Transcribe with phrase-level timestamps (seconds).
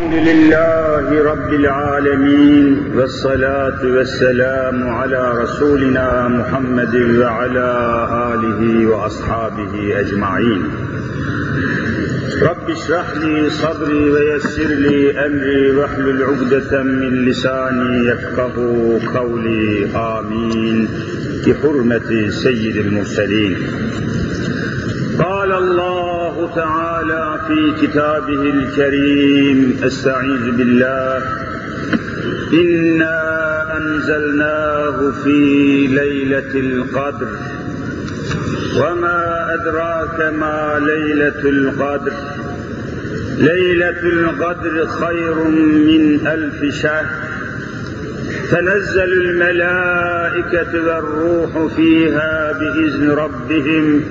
[0.00, 7.68] الحمد لله رب العالمين والصلاة والسلام على رسولنا محمد وعلى
[8.34, 10.62] آله وأصحابه أجمعين.
[12.42, 18.54] رب اشرح لي صدري ويسر لي أمري واحلل عقدة من لساني يفقه
[19.14, 19.86] قولي.
[19.94, 20.88] آمين.
[21.46, 23.56] بحرمة سيد المرسلين.
[25.18, 25.97] قال الله
[26.46, 31.22] تعالى في كتابه الكريم أستعيذ بالله.
[32.52, 33.16] إنا
[33.76, 35.40] أنزلناه في
[35.86, 37.28] ليلة القدر.
[38.76, 42.12] وما أدراك ما ليلة القدر؟
[43.38, 45.34] ليلة القدر خير
[45.88, 47.06] من ألف شهر.
[48.50, 54.04] تنزل الملائكة والروح فيها بإذن ربهم.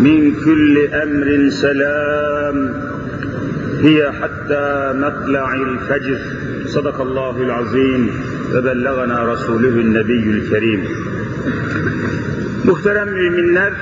[0.00, 2.56] من كل امر سلام
[3.80, 6.18] هي حتى مطلع الفجر
[6.66, 8.10] صدق الله العظيم
[8.54, 10.84] وبلغنا رسوله النبي الكريم
[12.64, 13.72] Muhterem müminler,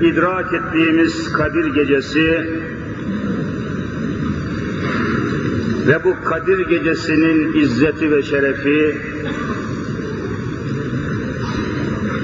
[0.00, 2.48] idrak ettiğimiz Kadir Gecesi
[5.86, 8.98] ve bu Kadir Gecesi'nin izzeti ve şerefi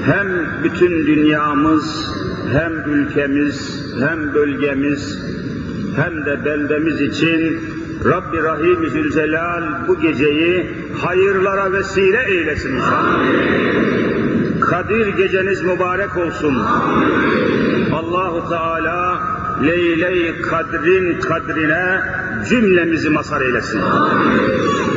[0.05, 0.27] hem
[0.63, 2.11] bütün dünyamız
[2.52, 5.18] hem ülkemiz, hem bölgemiz,
[5.96, 7.60] hem de beldemiz için
[8.04, 13.26] Rabbi Rahim Zülcelal bu geceyi hayırlara vesile eylesin inşallah.
[14.60, 16.56] Kadir geceniz mübarek olsun.
[17.92, 19.20] Allahu Teala
[19.62, 22.00] Leyle-i Kadrin kadrine
[22.48, 23.80] cümlemizi mazhar eylesin.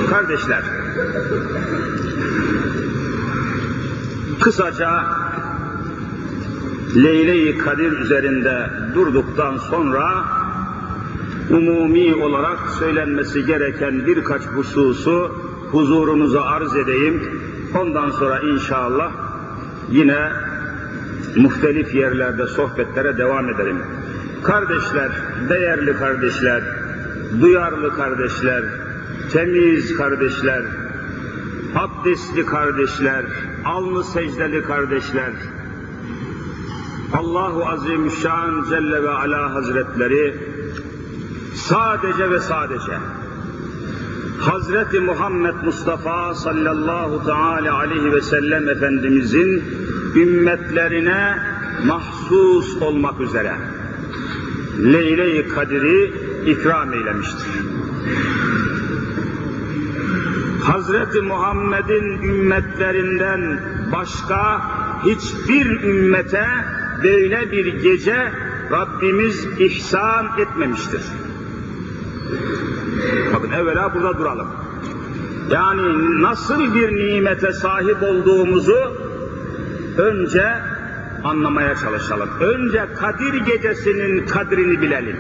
[0.09, 0.63] Kardeşler,
[4.39, 4.89] kısaca
[6.95, 10.25] Leyle-i Kadir üzerinde durduktan sonra
[11.49, 15.35] umumi olarak söylenmesi gereken birkaç hususu
[15.71, 17.23] huzurunuza arz edeyim.
[17.79, 19.11] Ondan sonra inşallah
[19.89, 20.31] yine
[21.35, 23.77] muhtelif yerlerde sohbetlere devam edelim.
[24.43, 25.11] Kardeşler,
[25.49, 26.63] değerli kardeşler,
[27.41, 28.63] duyarlı kardeşler,
[29.33, 30.63] temiz kardeşler,
[31.75, 33.25] abdestli kardeşler,
[33.65, 35.31] alnı secdeli kardeşler,
[37.13, 40.37] Allahu Azimüşşan Celle ve Ala Hazretleri
[41.55, 42.91] sadece ve sadece
[44.39, 49.63] Hazreti Muhammed Mustafa sallallahu teala aleyhi ve sellem Efendimizin
[50.15, 51.35] ümmetlerine
[51.85, 53.53] mahsus olmak üzere
[54.79, 56.13] Leyle-i Kadir'i
[56.51, 57.47] ikram eylemiştir.
[60.63, 63.59] Hazreti Muhammed'in ümmetlerinden
[63.91, 64.61] başka
[65.05, 66.45] hiçbir ümmete
[67.03, 68.31] böyle bir gece
[68.71, 71.01] Rabbimiz ihsan etmemiştir.
[73.33, 74.47] Bakın evvela burada duralım.
[75.51, 78.97] Yani nasıl bir nimete sahip olduğumuzu
[79.97, 80.45] önce
[81.23, 82.29] anlamaya çalışalım.
[82.39, 85.17] Önce Kadir gecesinin kadrini bilelim.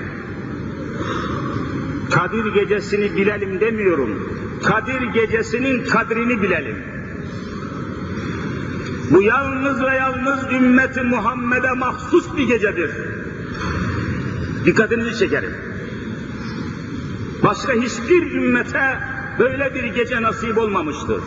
[2.09, 4.29] Kadir gecesini bilelim demiyorum.
[4.63, 6.75] Kadir gecesinin kadrini bilelim.
[9.11, 12.91] Bu yalnız ve yalnız ümmeti Muhammed'e mahsus bir gecedir.
[14.65, 15.53] Dikkatinizi çekerim.
[17.43, 18.97] Başka hiçbir ümmete
[19.39, 21.21] böyle bir gece nasip olmamıştır.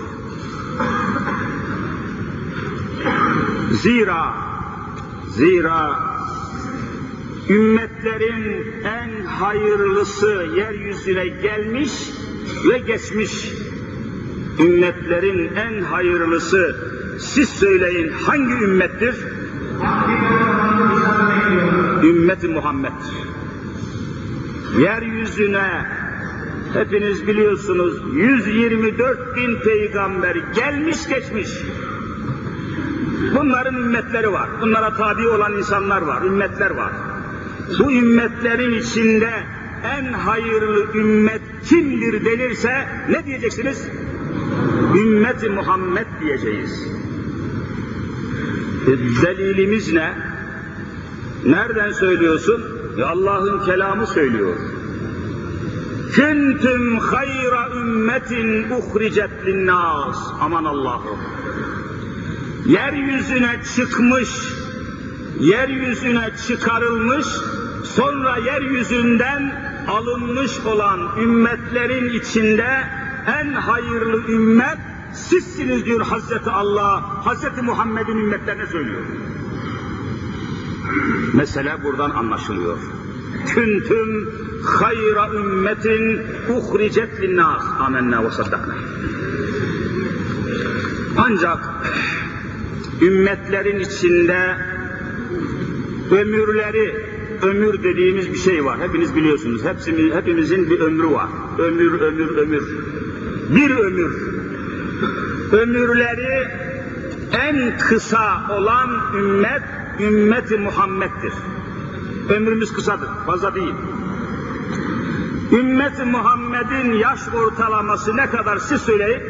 [3.83, 4.35] Zira,
[5.31, 6.01] zira
[7.49, 11.93] ümmetlerin en hayırlısı yeryüzüne gelmiş
[12.71, 13.53] ve geçmiş.
[14.59, 16.77] Ümmetlerin en hayırlısı
[17.19, 19.15] siz söyleyin hangi ümmettir?
[22.03, 22.93] Ümmeti Muhammed.
[24.79, 25.87] Yeryüzüne
[26.73, 31.49] hepiniz biliyorsunuz 124 bin peygamber gelmiş geçmiş.
[33.37, 34.49] Bunların ümmetleri var.
[34.61, 36.93] Bunlara tabi olan insanlar var, ümmetler var.
[37.79, 39.31] Bu ümmetlerin içinde
[39.99, 43.89] en hayırlı ümmet kimdir denirse ne diyeceksiniz?
[44.97, 47.02] Ümmeti Muhammed diyeceğiz.
[48.87, 50.15] Delilimiz ne?
[51.47, 52.65] Nereden söylüyorsun?
[52.99, 54.57] E Allah'ın kelamı söylüyor.
[56.13, 60.17] Küntüm hayra ümmetin uhricet linnas.
[60.41, 61.19] Aman Allah'ım.
[62.67, 64.29] Yeryüzüne çıkmış,
[65.41, 67.27] yeryüzüne çıkarılmış,
[67.85, 69.53] sonra yeryüzünden
[69.89, 72.85] alınmış olan ümmetlerin içinde
[73.27, 74.79] en hayırlı ümmet
[75.13, 79.03] sizsiniz diyor Hazreti Allah, Hazreti Muhammed'in ümmetlerine söylüyor.
[81.35, 82.79] Mesele buradan anlaşılıyor.
[83.47, 84.31] Küntüm
[84.65, 87.63] hayra ümmetin uhricet linnas.
[87.81, 88.75] Amenna ve saddakna.
[91.17, 91.59] Ancak
[93.03, 94.57] ümmetlerin içinde
[96.11, 97.07] ömürleri,
[97.43, 98.81] ömür dediğimiz bir şey var.
[98.81, 99.65] Hepiniz biliyorsunuz.
[99.65, 101.29] Hepsimiz, hepimizin bir ömrü var.
[101.59, 102.63] Ömür, ömür, ömür.
[103.57, 104.32] Bir ömür.
[105.53, 106.49] Ömürleri
[107.33, 109.63] en kısa olan ümmet,
[110.01, 111.33] ümmeti Muhammed'dir.
[112.29, 113.75] Ömrümüz kısadır, fazla değil.
[115.53, 119.23] Ümmeti Muhammed'in yaş ortalaması ne kadar siz söyleyin?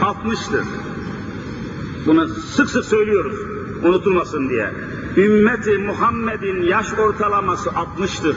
[0.00, 0.64] 60'tır.
[2.06, 3.38] Bunu sık sık söylüyoruz,
[3.84, 4.72] unutulmasın diye.
[5.16, 8.36] Ümmeti Muhammed'in yaş ortalaması 60'tır.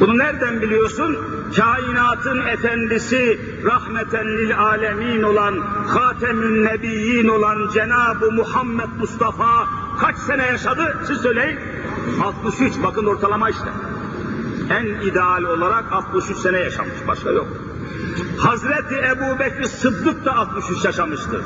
[0.00, 1.33] Bunu nereden biliyorsun?
[1.52, 9.68] Kainatın efendisi, rahmeten lil alemin olan, hatemün nebiyyin olan Cenab-ı Muhammed Mustafa
[10.00, 10.98] kaç sene yaşadı?
[11.06, 11.58] Siz söyleyin.
[12.24, 13.68] 63, bakın ortalama işte.
[14.70, 17.46] En ideal olarak 63 sene yaşamış, başka yok.
[18.38, 21.42] Hazreti Ebu Bekir Sıddık da 63 yaşamıştır.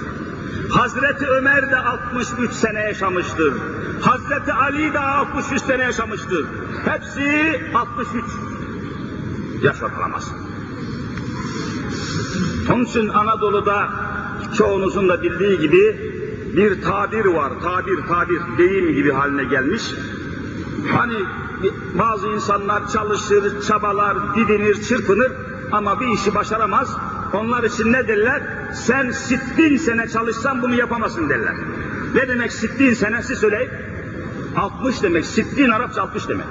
[0.70, 3.54] Hazreti Ömer de 63 sene yaşamıştır.
[4.00, 6.46] Hazreti Ali de 63 sene yaşamıştır.
[6.84, 8.08] Hepsi 63
[9.62, 10.30] yaş ortalaması.
[12.72, 13.88] Onun için Anadolu'da
[14.56, 15.96] çoğunuzun da bildiği gibi
[16.56, 17.52] bir tabir var.
[17.62, 19.82] Tabir, tabir, deyim gibi haline gelmiş.
[20.92, 21.16] Hani
[21.98, 25.32] bazı insanlar çalışır, çabalar, didinir, çırpınır
[25.72, 26.96] ama bir işi başaramaz.
[27.32, 28.42] Onlar için ne derler?
[28.74, 31.54] Sen sittin sene çalışsan bunu yapamazsın derler.
[32.14, 33.70] Ne demek sittin sene siz söyleyin.
[34.56, 35.26] 60 demek.
[35.26, 36.46] Sittin Arapça 60 demek.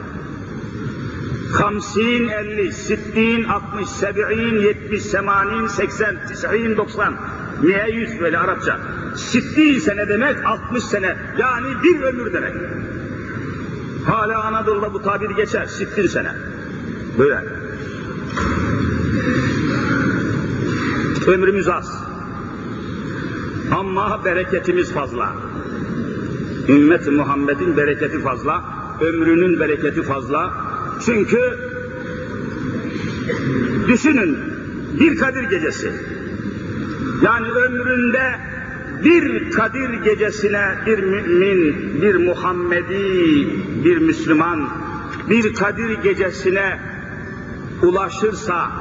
[1.53, 7.15] Hamsin, elli, sittin, altmış, seb'in, yetmiş, semanin, seksen, tis'in, doksan.
[7.63, 8.79] Niye yüz böyle Arapça?
[9.15, 11.17] Sittin sene demek, altmış sene.
[11.37, 12.53] Yani bir ömür demek.
[14.05, 15.65] Hala Anadolu'da bu tabir geçer.
[15.65, 16.31] Sittin sene.
[17.17, 17.43] Böyle.
[21.27, 22.03] Ömrümüz az.
[23.71, 25.35] Ama bereketimiz fazla.
[26.69, 28.63] Ümmet Muhammed'in bereketi fazla.
[29.01, 30.66] Ömrünün bereketi fazla.
[31.05, 31.57] Çünkü
[33.87, 34.37] düşünün
[34.99, 35.91] bir Kadir gecesi.
[37.23, 38.35] Yani ömründe
[39.03, 43.47] bir Kadir gecesine bir mümin, bir Muhammedi,
[43.83, 44.69] bir Müslüman
[45.29, 46.79] bir Kadir gecesine
[47.81, 48.71] ulaşırsa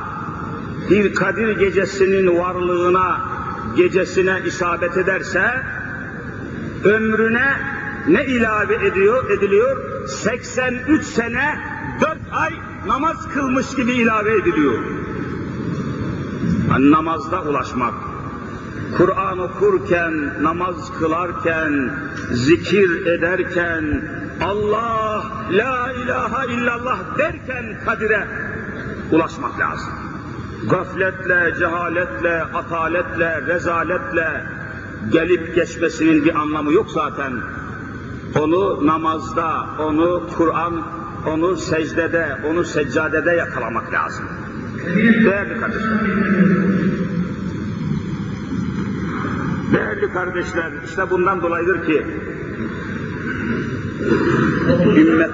[0.90, 3.20] bir Kadir gecesinin varlığına,
[3.76, 5.42] gecesine isabet ederse
[6.84, 7.48] ömrüne
[8.08, 10.08] ne ilave ediyor, ediliyor?
[10.08, 11.75] 83 sene 4
[12.32, 12.52] ay
[12.86, 14.82] namaz kılmış gibi ilave ediliyor.
[16.70, 17.94] Yani namazda ulaşmak,
[18.96, 21.90] Kur'an okurken, namaz kılarken,
[22.32, 24.10] zikir ederken,
[24.44, 28.26] Allah, la ilahe illallah derken Kadir'e
[29.10, 29.92] ulaşmak lazım.
[30.70, 34.46] Gafletle, cehaletle, ataletle, rezaletle
[35.12, 37.32] gelip geçmesinin bir anlamı yok zaten.
[38.40, 40.82] Onu namazda, onu Kur'an,
[41.26, 44.24] onu secdede, onu seccadede yakalamak lazım.
[45.24, 46.00] Değerli kardeşler.
[49.72, 52.06] Değerli kardeşler, işte bundan dolayıdır ki
[54.96, 55.30] ümmet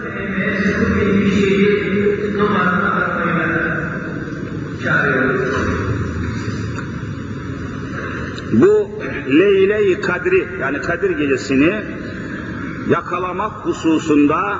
[8.52, 8.90] bu
[9.28, 11.84] Leyle-i Kadri yani Kadir gecesini
[12.88, 14.58] yakalamak hususunda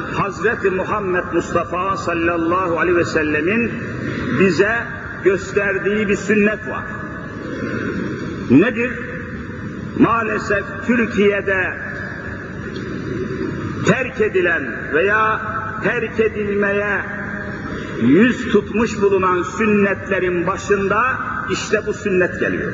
[0.00, 3.72] Hazreti Muhammed Mustafa sallallahu aleyhi ve sellemin
[4.40, 4.72] bize
[5.24, 6.84] gösterdiği bir sünnet var.
[8.50, 8.92] Nedir?
[9.98, 11.76] Maalesef Türkiye'de
[13.86, 14.62] terk edilen
[14.94, 15.40] veya
[15.84, 17.00] terk edilmeye
[18.00, 21.02] yüz tutmuş bulunan sünnetlerin başında
[21.50, 22.72] işte bu sünnet geliyor.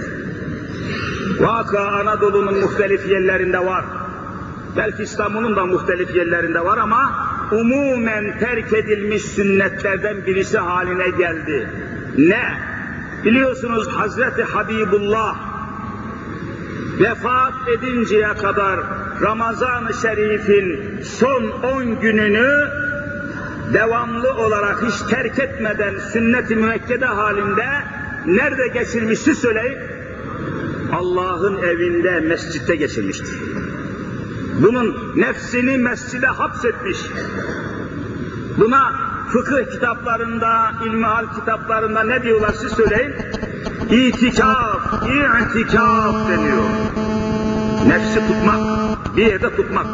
[1.40, 3.84] Vaka Anadolu'nun muhtelif yerlerinde var.
[4.76, 11.68] Belki İstanbul'un da muhtelif yerlerinde var ama umumen terk edilmiş sünnetlerden birisi haline geldi.
[12.18, 12.42] Ne?
[13.24, 15.36] Biliyorsunuz Hazreti Habibullah
[17.00, 18.80] vefat edinceye kadar
[19.22, 22.68] Ramazan-ı Şerif'in son on gününü
[23.74, 27.66] devamlı olarak hiç terk etmeden sünnet-i müekkede halinde
[28.26, 29.78] nerede geçirmişti söyleyin?
[30.92, 33.38] Allah'ın evinde, mescitte geçirmiştir.
[34.58, 36.98] Bunun nefsini mescide hapsetmiş.
[38.58, 38.92] Buna
[39.32, 43.14] fıkıh kitaplarında, ilmihal kitaplarında ne diyorlar siz söyleyin?
[43.90, 46.64] İtikaf, i'tikaf deniyor.
[47.86, 49.86] Nefsi tutmak, bir yerde tutmak.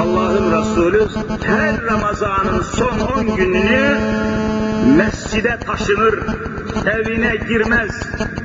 [0.00, 1.08] Allah Allah'ın Resulü
[1.42, 3.96] her Ramazan'ın son 10 gününü
[4.86, 6.18] mescide taşınır,
[6.86, 7.90] evine girmez,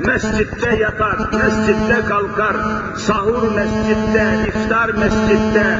[0.05, 2.55] mescitte yatar, mescitte kalkar,
[2.97, 5.79] sahur mescitte, iftar mescitte,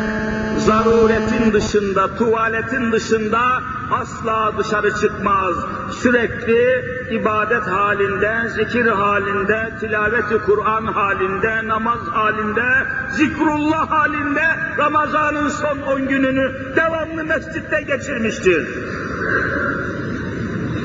[0.58, 5.56] zaruretin dışında, tuvaletin dışında asla dışarı çıkmaz.
[5.92, 14.46] Sürekli ibadet halinde, zikir halinde, tilaveti Kur'an halinde, namaz halinde, zikrullah halinde
[14.78, 18.68] Ramazan'ın son on gününü devamlı mescitte geçirmiştir.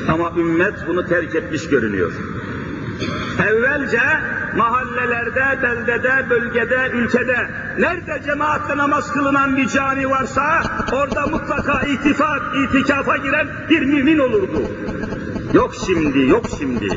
[0.07, 2.11] Ama ümmet bunu terk etmiş görünüyor.
[3.49, 4.01] Evvelce
[4.57, 13.17] mahallelerde, beldede, bölgede, ülkede nerede cemaatle namaz kılınan bir cami varsa orada mutlaka itifat, itikafa
[13.17, 14.61] giren bir mümin olurdu.
[15.53, 16.87] Yok şimdi, yok şimdi.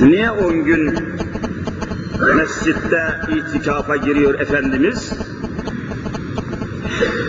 [0.00, 0.98] Niye on gün
[2.36, 5.12] mescitte itikafa giriyor Efendimiz?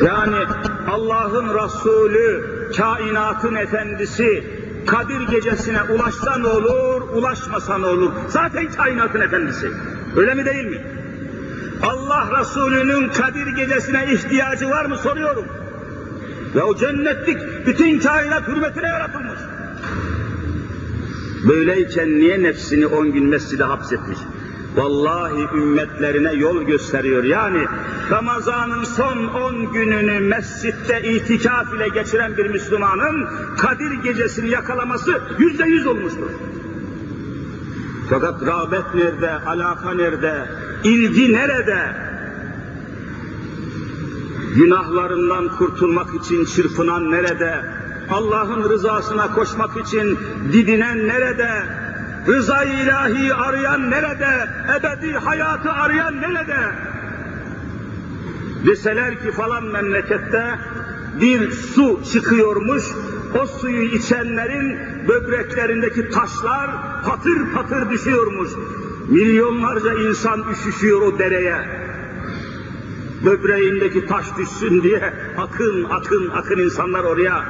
[0.06, 0.46] Yani
[0.92, 2.44] Allah'ın Resulü,
[2.78, 4.44] kainatın efendisi,
[4.88, 8.12] Kadir gecesine ulaşsa ne olur, ulaşmasa ne olur?
[8.28, 9.72] Zaten kainatın efendisi.
[10.16, 10.82] Öyle mi değil mi?
[11.84, 15.46] Allah Resulü'nün Kadir gecesine ihtiyacı var mı soruyorum.
[16.56, 17.38] Ya o cennetlik
[17.68, 19.40] bütün kainat hürmetine yaratılmış.
[21.48, 24.20] Böyleyken niye nefsini on gün mescide hapsetmiş?
[24.76, 27.24] Vallahi ümmetlerine yol gösteriyor.
[27.24, 27.66] Yani
[28.12, 35.88] Ramazan'ın son on gününü mescitte itikaf ile geçiren bir Müslümanın Kadir gecesini yakalaması yüzde yüz
[35.88, 36.30] olmuştur.
[38.10, 40.46] Fakat rağbet nerede, alaka nerede,
[40.84, 41.96] ilgi nerede?
[44.56, 47.66] Günahlarından kurtulmak için çırpınan nerede?
[48.12, 50.20] Allah'ın rızasına koşmak için
[50.54, 51.50] didinen nerede?
[52.30, 54.50] Rızayı ilahi arayan nerede?
[54.80, 56.58] Ebedi hayatı arayan nerede?
[58.66, 60.60] Deseler ki falan memlekette
[61.22, 62.84] bir su çıkıyormuş,
[63.42, 66.70] o suyu içenlerin böbreklerindeki taşlar
[67.06, 68.50] patır patır düşüyormuş.
[69.08, 71.56] Milyonlarca insan üşüşüyor o dereye.
[73.26, 77.44] Böbreğindeki taş düşsün diye akın akın akın insanlar oraya.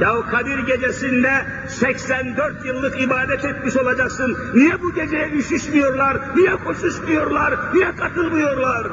[0.00, 1.32] Ya Kadir gecesinde
[1.68, 4.36] 84 yıllık ibadet etmiş olacaksın.
[4.54, 6.16] Niye bu geceye üşüşmüyorlar?
[6.36, 7.54] Niye koşuşmuyorlar?
[7.74, 8.86] Niye katılmıyorlar?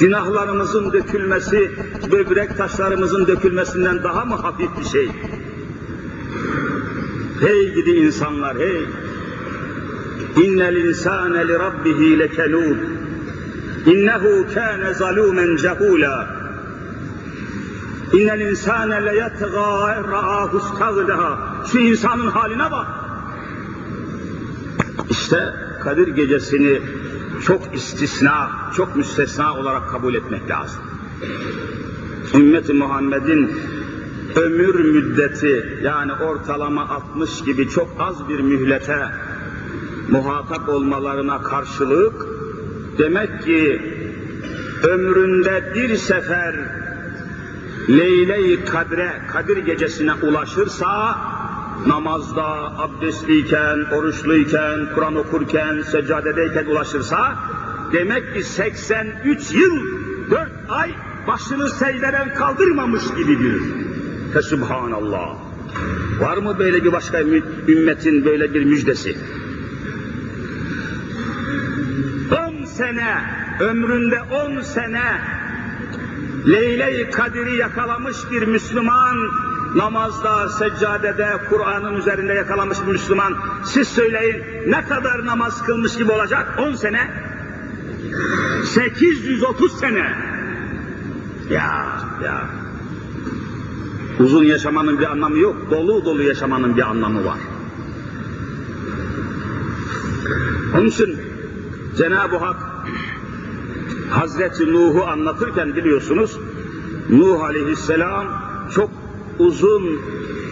[0.00, 1.72] Günahlarımızın dökülmesi,
[2.12, 5.10] böbrek taşlarımızın dökülmesinden daha mı hafif bir şey?
[7.40, 8.86] Hey gidi insanlar hey!
[10.44, 12.76] İnnel insane li rabbihi lekelûd.
[13.86, 16.35] İnnehu kâne zalûmen cehûlâ.
[18.12, 21.38] İnnel insâne le yetgâ erra'âhu istagdâ.
[21.72, 22.86] Şu insanın haline bak.
[25.10, 26.80] İşte Kadir gecesini
[27.46, 30.82] çok istisna, çok müstesna olarak kabul etmek lazım.
[32.34, 33.60] Ümmeti Muhammed'in
[34.36, 38.98] ömür müddeti yani ortalama 60 gibi çok az bir mühlete
[40.08, 42.26] muhatap olmalarına karşılık
[42.98, 43.80] demek ki
[44.82, 46.54] ömründe bir sefer
[47.88, 51.18] Leyle-i Kadre, Kadir gecesine ulaşırsa
[51.86, 52.44] namazda,
[52.78, 57.34] abdestliyken, oruçluyken, Kur'an okurken, seccadedeyken ulaşırsa
[57.92, 59.80] demek ki 83 yıl,
[60.30, 60.90] 4 ay
[61.26, 63.62] başını secdeden kaldırmamış gibidir.
[64.32, 65.36] Fesubhanallah.
[66.20, 67.20] Var mı böyle bir başka
[67.68, 69.18] ümmetin böyle bir müjdesi?
[72.60, 73.20] 10 sene,
[73.60, 75.35] ömründe 10 sene
[76.46, 79.16] Leyle-i Kadir'i yakalamış bir Müslüman,
[79.74, 86.58] namazda, seccadede, Kur'an'ın üzerinde yakalamış bir Müslüman, siz söyleyin ne kadar namaz kılmış gibi olacak?
[86.58, 87.10] 10 sene?
[88.64, 90.12] 830 sene.
[91.50, 91.86] Ya,
[92.24, 92.44] ya.
[94.18, 97.38] Uzun yaşamanın bir anlamı yok, dolu dolu yaşamanın bir anlamı var.
[100.74, 101.18] Onun için
[101.96, 102.65] Cenab-ı Hak
[104.10, 106.38] Hazreti Nuh'u anlatırken biliyorsunuz,
[107.10, 108.26] Nuh aleyhisselam
[108.74, 108.90] çok
[109.38, 110.00] uzun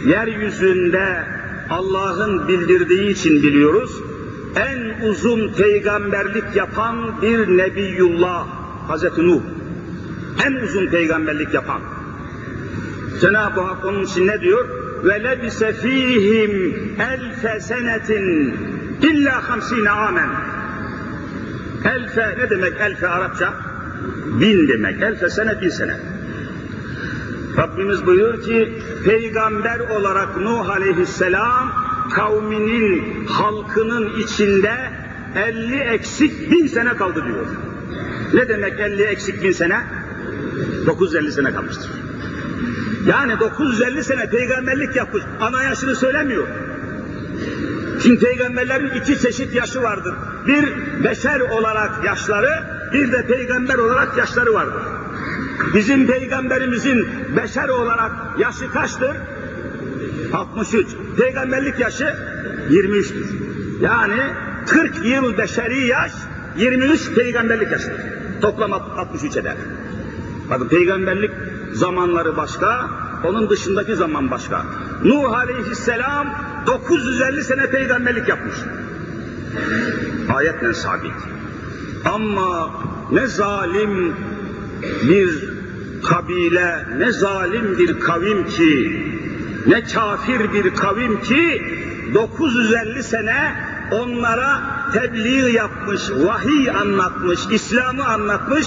[0.06, 1.24] yeryüzünde
[1.70, 4.00] Allah'ın bildirdiği için biliyoruz,
[4.56, 8.46] en uzun peygamberlik yapan bir nebiyullah
[8.88, 9.40] Hazreti Nuh.
[10.46, 11.80] En uzun peygamberlik yapan.
[13.20, 14.68] Cenab-ı Hak onun için ne diyor?
[15.04, 18.56] Ve lebise fihim elfe senetin
[19.02, 20.28] illa hamsine amen.
[21.84, 23.54] Elfe ne demek elfe Arapça?
[24.40, 25.02] Bin demek.
[25.02, 25.96] Elfe sene bin sene.
[27.56, 31.72] Rabbimiz buyuruyor ki peygamber olarak Nuh aleyhisselam
[32.14, 34.74] kavminin halkının içinde
[35.36, 37.46] elli eksik bin sene kaldı diyor.
[38.34, 39.80] Ne demek 50 eksik bin sene?
[40.86, 41.90] 950 sene kalmıştır.
[43.08, 45.22] Yani 950 sene peygamberlik yapmış.
[45.40, 46.46] Ana yaşını söylemiyor.
[48.02, 50.14] Şimdi peygamberlerin iki çeşit yaşı vardır.
[50.46, 50.64] Bir
[51.04, 54.82] beşer olarak yaşları, bir de peygamber olarak yaşları vardır.
[55.74, 59.16] Bizim peygamberimizin beşer olarak yaşı kaçtır?
[60.32, 60.86] 63.
[61.18, 62.14] Peygamberlik yaşı
[62.70, 63.24] 23'tür.
[63.80, 64.20] Yani
[64.66, 66.12] 40 yıl beşeri yaş,
[66.56, 68.00] 23 peygamberlik yaşıdır.
[68.40, 69.56] Toplam 63 eder.
[70.50, 71.30] Bakın peygamberlik
[71.72, 72.90] zamanları başka,
[73.24, 74.62] onun dışındaki zaman başka.
[75.04, 76.34] Nuh aleyhisselam
[76.66, 78.54] 950 sene peygamberlik yapmış.
[80.34, 81.12] Ayetle sabit.
[82.04, 82.70] Ama
[83.12, 84.16] ne zalim
[85.02, 85.54] bir
[86.04, 89.02] kabile, ne zalim bir kavim ki,
[89.66, 91.62] ne kafir bir kavim ki
[92.14, 93.54] 950 sene
[93.90, 98.66] onlara tebliğ yapmış, vahiy anlatmış, İslam'ı anlatmış.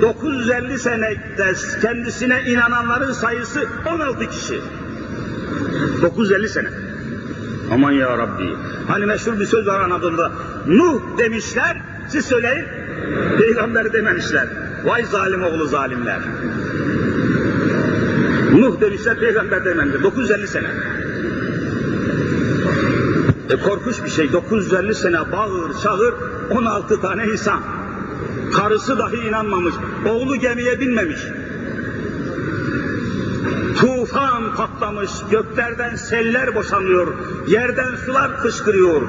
[0.00, 4.60] 950 senede kendisine inananların sayısı 16 kişi.
[6.02, 6.87] 950 sene.
[7.72, 8.56] Aman ya Rabbi.
[8.88, 10.32] Hani meşhur bir söz var Anadolu'da.
[10.66, 11.76] Nuh demişler,
[12.08, 12.64] siz söyleyin.
[13.38, 14.48] Peygamber dememişler.
[14.84, 16.20] Vay zalim oğlu zalimler.
[18.52, 20.02] Nuh demişler, peygamber dememişler.
[20.02, 20.68] 950 sene.
[23.50, 24.32] E korkunç bir şey.
[24.32, 26.14] 950 sene bağır, çağır,
[26.50, 27.60] 16 tane insan.
[28.52, 29.74] Karısı dahi inanmamış.
[30.08, 31.20] Oğlu gemiye binmemiş.
[34.08, 37.14] Tufan patlamış, göklerden seller boşanıyor,
[37.46, 39.02] yerden sular fışkırıyor.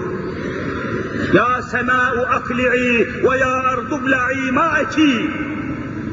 [1.34, 5.32] Ya semâ'u akli'i ve ya ardu bla'i ma'eki.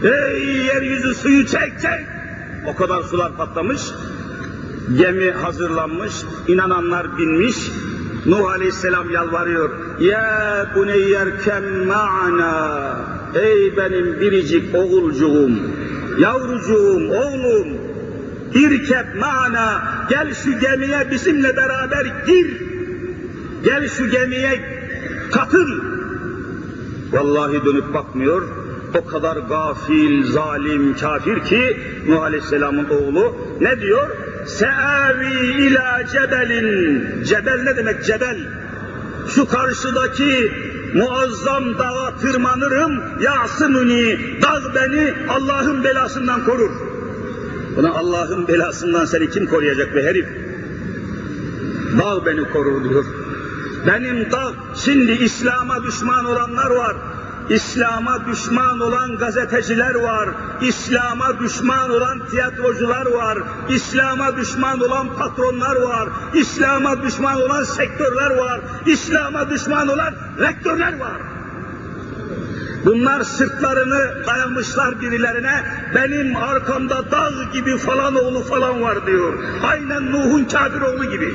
[0.02, 2.06] Ey yeryüzü suyu çek çek.
[2.66, 3.80] O kadar sular patlamış,
[4.98, 6.14] gemi hazırlanmış,
[6.48, 7.56] inananlar binmiş.
[8.26, 10.00] Nuh Aleyhisselam yalvarıyor.
[10.00, 12.96] Ya buneyyerken ma'ana.
[13.34, 15.50] Ey benim biricik oğulcuğum,
[16.18, 17.85] yavrucuğum, oğlum.
[18.54, 19.82] İrkep ma'ana.
[20.10, 22.62] Gel şu gemiye bizimle beraber gir.
[23.64, 24.60] Gel şu gemiye
[25.32, 25.68] katıl.
[27.12, 28.48] Vallahi dönüp bakmıyor.
[28.94, 31.76] O kadar gafil, zalim, kafir ki
[32.08, 34.08] Nuh Aleyhisselam'ın oğlu ne diyor?
[34.46, 37.24] Seavi ila cebelin.
[37.24, 38.36] Cebel ne demek cebel?
[39.34, 40.52] Şu karşıdaki
[40.94, 43.02] muazzam dağa tırmanırım.
[43.20, 46.70] Yasımuni, dağ beni Allah'ın belasından korur.
[47.76, 50.26] Buna Allah'ın belasından seni kim koruyacak be herif?
[51.98, 53.04] Dağ beni korur diyor.
[53.86, 54.52] Benim dağ,
[54.84, 56.96] şimdi İslam'a düşman olanlar var.
[57.50, 60.28] İslam'a düşman olan gazeteciler var,
[60.60, 68.60] İslam'a düşman olan tiyatrocular var, İslam'a düşman olan patronlar var, İslam'a düşman olan sektörler var,
[68.86, 71.35] İslam'a düşman olan rektörler var.
[72.86, 75.62] Bunlar sırtlarını dayamışlar birilerine,
[75.94, 79.34] benim arkamda dağ gibi falan oğlu falan var diyor.
[79.62, 81.34] Aynen Nuh'un kafir oğlu gibi.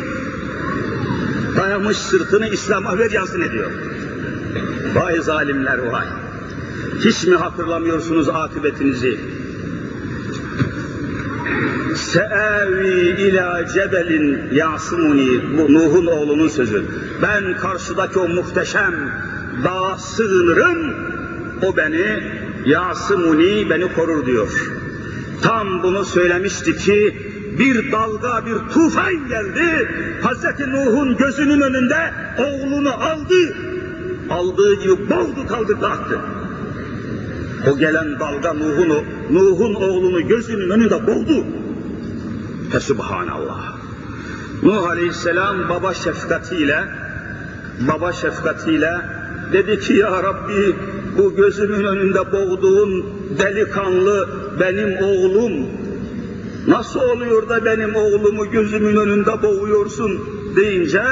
[1.57, 3.71] Dayamış sırtını İslam'a ver yansın ediyor.
[4.95, 6.05] Vay zalimler vay.
[6.99, 9.19] Hiç mi hatırlamıyorsunuz akıbetinizi?
[11.95, 16.85] Seavi ila cebelin yasımuni bu Nuh'un oğlunun sözü.
[17.21, 18.93] Ben karşıdaki o muhteşem
[19.63, 21.10] dağa sığınırım.
[21.63, 22.23] O beni
[22.65, 24.49] yasımuni beni korur diyor.
[25.41, 27.17] Tam bunu söylemişti ki
[27.59, 29.89] bir dalga, bir tufan geldi.
[30.21, 33.55] Hazreti Nuh'un gözünün önünde oğlunu aldı.
[34.29, 36.19] Aldığı gibi boğdu kaldırdı attı.
[37.71, 38.89] O gelen dalga Nuh'un
[39.31, 41.45] Nuh'un oğlunu gözünün önünde boğdu.
[42.71, 43.75] Fesubhanallah.
[44.63, 46.83] Nuh Aleyhisselam baba şefkatiyle
[47.87, 48.91] baba şefkatiyle
[49.53, 50.75] dedi ki ya Rabbi
[51.17, 53.05] bu gözümün önünde boğduğun
[53.39, 55.67] delikanlı benim oğlum.
[56.67, 60.19] Nasıl oluyor da benim oğlumu gözümün önünde boğuyorsun
[60.55, 61.03] deyince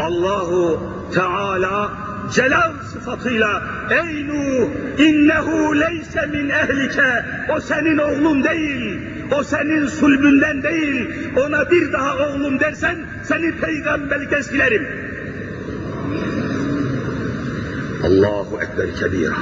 [0.00, 0.80] Allahu
[1.14, 1.92] Teala
[2.32, 7.24] celal sıfatıyla ey Nuh innehu leyse min ehlike
[7.56, 9.00] o senin oğlun değil
[9.38, 14.88] o senin sulbünden değil ona bir daha oğlum dersen seni peygamberlik eskilerim
[18.08, 19.36] Allahu ekber kebira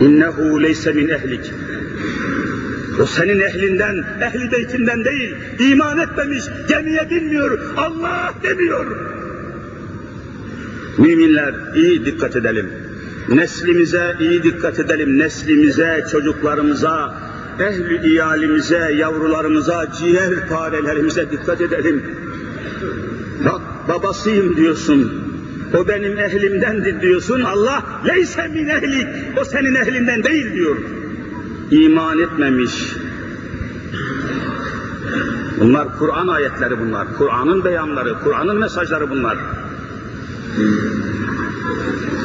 [0.00, 1.52] innehu leyse min ehlik
[3.02, 8.86] o senin ehlinden, ehli beytinden değil, iman etmemiş, gemiye binmiyor, Allah demiyor.
[10.98, 12.70] Müminler iyi dikkat edelim.
[13.28, 15.18] Neslimize iyi dikkat edelim.
[15.18, 17.14] Neslimize, çocuklarımıza,
[17.60, 22.02] ehli iyalimize, yavrularımıza, ciğer farelerimize dikkat edelim.
[23.44, 25.27] Bak babasıyım diyorsun.
[25.74, 27.40] O benim ehlimdendir diyorsun.
[27.40, 29.06] Allah leyse min ehlik.
[29.40, 30.76] O senin ehlinden değil diyor.
[31.70, 32.72] İman etmemiş.
[35.60, 37.08] Bunlar Kur'an ayetleri bunlar.
[37.18, 39.38] Kur'an'ın beyanları, Kur'an'ın mesajları bunlar.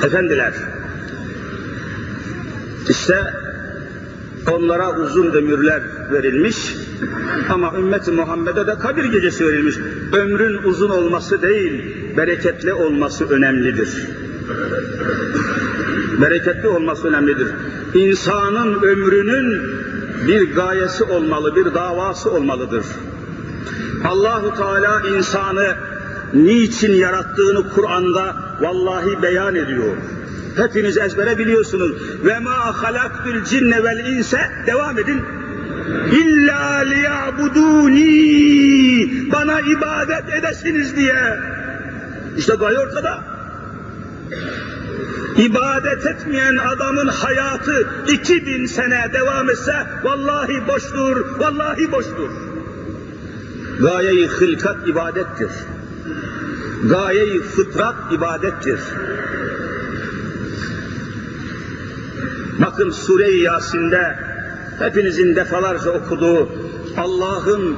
[0.06, 0.53] Efendiler,
[2.89, 3.34] işte
[4.51, 6.75] onlara uzun ömürler verilmiş
[7.49, 9.75] ama ümmeti Muhammed'e de kabir gecesi verilmiş.
[10.13, 13.89] Ömrün uzun olması değil, bereketli olması önemlidir.
[16.21, 17.47] Bereketli olması önemlidir.
[17.93, 19.62] İnsanın ömrünün
[20.28, 22.86] bir gayesi olmalı, bir davası olmalıdır.
[24.04, 25.76] Allahu Teala insanı
[26.34, 29.95] niçin yarattığını Kur'an'da vallahi beyan ediyor.
[30.58, 31.91] Hepiniz ezbere biliyorsunuz.
[32.26, 35.21] Ve ma halaktul cinne vel inse devam edin.
[36.12, 38.02] İlla liyabuduni
[39.32, 41.39] bana ibadet edesiniz diye.
[42.38, 43.24] İşte gaye ortada.
[45.38, 52.30] İbadet etmeyen adamın hayatı 2000 sene devam etse vallahi boştur, vallahi boştur.
[53.80, 55.52] Gaye-i hılkat ibadettir.
[56.89, 58.80] Gaye-i fıtrat ibadettir.
[62.62, 64.19] Bakın Sure-i Yasin'de
[64.80, 66.50] hepinizin defalarca okuduğu
[66.98, 67.78] Allah'ın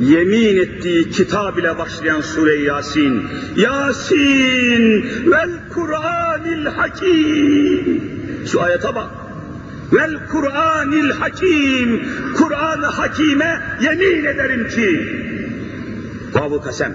[0.00, 3.26] yemin ettiği kitap ile başlayan Sure-i Yasin.
[3.56, 8.02] Yasin vel Kur'anil Hakim.
[8.52, 9.10] Şu ayete bak.
[9.92, 12.06] Vel Kur'anil Hakim.
[12.36, 15.00] Kur'an-ı Hakime yemin ederim ki.
[16.34, 16.94] Babu kasem.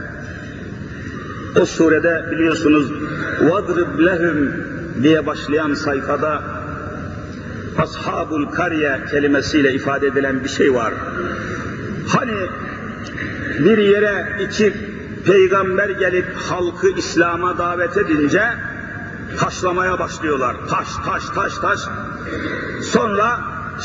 [1.62, 2.92] O surede biliyorsunuz
[3.42, 4.54] vadrib lehum
[5.04, 6.44] diye başlayan sayfada
[7.78, 10.94] ashabul kariye kelimesiyle ifade edilen bir şey var.
[12.08, 12.48] Hani
[13.60, 14.74] bir yere iki
[15.26, 18.44] peygamber gelip halkı İslam'a davet edince
[19.40, 20.56] taşlamaya başlıyorlar.
[20.70, 21.80] Taş, taş, taş, taş.
[22.82, 23.40] Sonra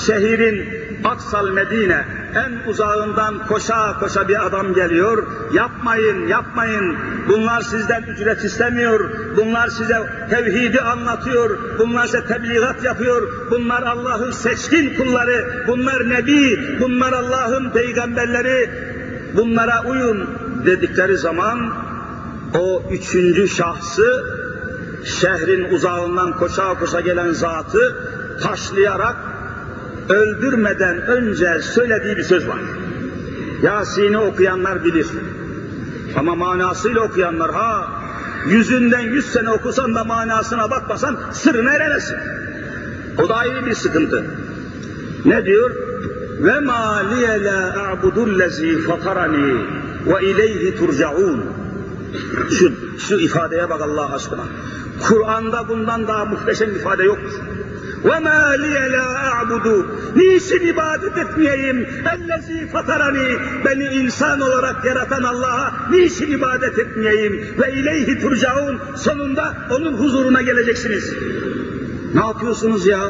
[0.07, 2.05] şehrin Aksal Medine
[2.35, 5.27] en uzağından koşa koşa bir adam geliyor.
[5.55, 6.97] Yapmayın, yapmayın.
[7.29, 9.11] Bunlar sizden ücret istemiyor.
[9.37, 9.99] Bunlar size
[10.31, 11.59] tevhidi anlatıyor.
[11.79, 13.51] Bunlar size tebliğat yapıyor.
[13.51, 15.65] Bunlar Allah'ın seçkin kulları.
[15.69, 16.61] Bunlar nebi.
[16.81, 18.71] Bunlar Allah'ın peygamberleri.
[19.37, 20.29] Bunlara uyun
[20.67, 21.73] dedikleri zaman
[22.59, 24.25] o üçüncü şahsı
[25.05, 27.97] şehrin uzağından koşa koşa gelen zatı
[28.43, 29.17] taşlayarak
[30.09, 32.61] öldürmeden önce söylediği bir söz var.
[33.63, 35.07] Yasin'i okuyanlar bilir.
[36.17, 37.89] Ama manasıyla okuyanlar ha
[38.49, 42.17] yüzünden yüz sene okusan da manasına bakmasan sırrını eremesin.
[43.19, 44.25] O da ayrı bir sıkıntı.
[45.25, 45.90] Ne diyor?
[46.45, 49.55] Ve ma liye la a'budullezî fatarani
[50.07, 51.45] ve ileyhi turcaun.
[52.59, 54.45] Şu, şu ifadeye bak Allah aşkına.
[55.09, 57.33] Kur'an'da bundan daha muhteşem ifade yoktur.
[58.05, 59.05] Ve ma liye la
[59.41, 59.87] a'budu.
[60.17, 61.89] Niçin ibadet etmeyeyim?
[62.15, 63.37] Ellezî fatarani.
[63.65, 67.55] Beni insan olarak yaratan Allah'a niçin ibadet etmeyeyim?
[67.59, 68.81] Ve ileyhi turcaun.
[68.97, 71.15] Sonunda onun huzuruna geleceksiniz.
[72.15, 73.01] Ne yapıyorsunuz ya?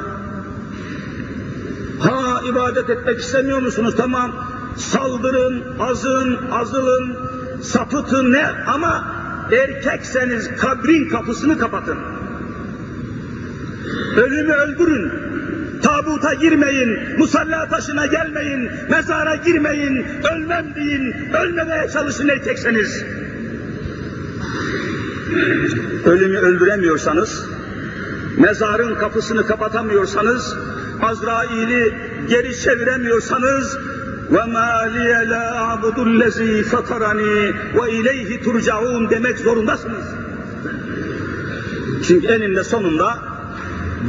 [2.01, 3.95] Ha ibadet etmek istemiyor musunuz?
[3.97, 4.33] Tamam.
[4.77, 7.17] Saldırın, azın, azılın,
[7.63, 8.47] sapıtın ne?
[8.67, 9.05] Ama
[9.53, 11.99] erkekseniz kabrin kapısını kapatın.
[14.17, 15.13] Ölümü öldürün.
[15.83, 23.05] Tabuta girmeyin, musalla taşına gelmeyin, mezara girmeyin, ölmem deyin, ölmemeye çalışın erkekseniz.
[26.05, 27.47] Ölümü öldüremiyorsanız,
[28.39, 30.57] mezarın kapısını kapatamıyorsanız,
[31.02, 31.94] Azrail'i
[32.30, 33.78] geri çeviremiyorsanız,
[34.32, 40.06] وَمَا لِيَ لَا أَعْبُدُ الَّذ۪ي فَطَرَنِي وَاِلَيْهِ تُرْجَعُونَ demek zorundasınız.
[42.08, 43.18] Çünkü eninde sonunda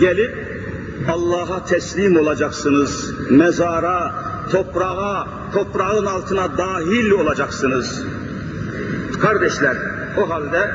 [0.01, 0.47] gelip
[1.09, 3.13] Allah'a teslim olacaksınız.
[3.31, 4.15] Mezara,
[4.53, 8.03] toprağa, toprağın altına dahil olacaksınız.
[9.21, 9.77] Kardeşler,
[10.19, 10.71] o halde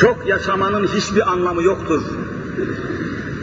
[0.00, 2.02] çok yaşamanın hiçbir anlamı yoktur.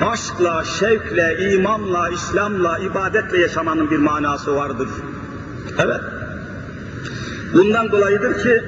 [0.01, 4.89] Aşkla, şevkle, imanla, İslam'la, ibadetle yaşamanın bir manası vardır.
[5.79, 6.01] Evet.
[7.55, 8.63] Bundan dolayıdır ki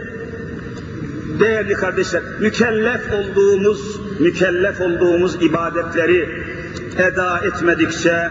[1.40, 6.44] değerli kardeşler, mükellef olduğumuz, mükellef olduğumuz ibadetleri
[6.98, 8.30] eda etmedikçe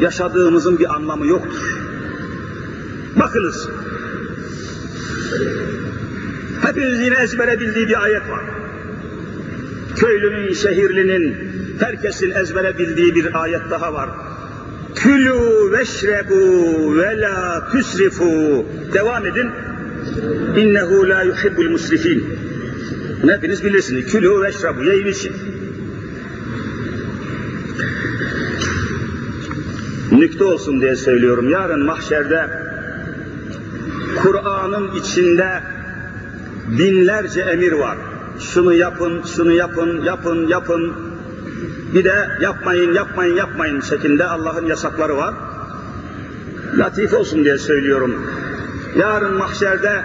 [0.00, 1.78] yaşadığımızın bir anlamı yoktur.
[3.16, 3.68] Bakınız,
[6.62, 8.44] hepiniz yine ezbere bildiği bir ayet var.
[9.96, 11.48] Köylünün, şehirlinin,
[11.80, 14.10] herkesin ezbere bildiği bir ayet daha var.
[14.94, 18.66] Külü veşrebu ve la tüsrifu.
[18.92, 19.50] Devam edin.
[20.56, 22.38] İnnehu la yuhibbul musrifin.
[23.22, 24.12] Bunu hepiniz bilirsiniz.
[24.12, 25.32] Külü ve şrabu, yiyin için.
[30.12, 31.50] Nükte olsun diye söylüyorum.
[31.50, 32.50] Yarın mahşerde
[34.22, 35.62] Kur'an'ın içinde
[36.78, 37.98] binlerce emir var.
[38.40, 41.07] Şunu yapın, şunu yapın, yapın, yapın.
[41.94, 45.34] Bir de yapmayın, yapmayın, yapmayın şeklinde Allah'ın yasakları var.
[46.78, 48.26] Latif olsun diye söylüyorum.
[48.96, 50.04] Yarın mahşerde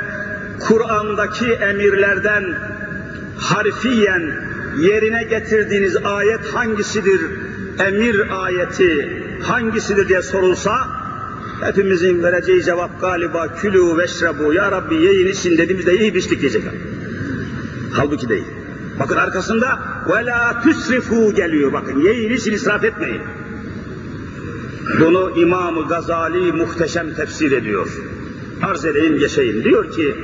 [0.60, 2.44] Kur'an'daki emirlerden
[3.38, 4.32] harfiyen
[4.80, 7.22] yerine getirdiğiniz ayet hangisidir?
[7.88, 10.88] Emir ayeti hangisidir diye sorulsa
[11.62, 16.64] hepimizin vereceği cevap galiba külü veşrebu ya Rabbi yiyin için dediğimizde iyi biçtik diyecek.
[17.94, 18.46] Halbuki değil.
[19.00, 22.00] Bakın arkasında ve la tüsrifu geliyor bakın
[22.36, 23.22] için israf etmeyin.
[25.00, 27.88] Bunu İmam-ı Gazali muhteşem tefsir ediyor.
[28.62, 29.64] Arz edeyim geçeyim.
[29.64, 30.16] Diyor ki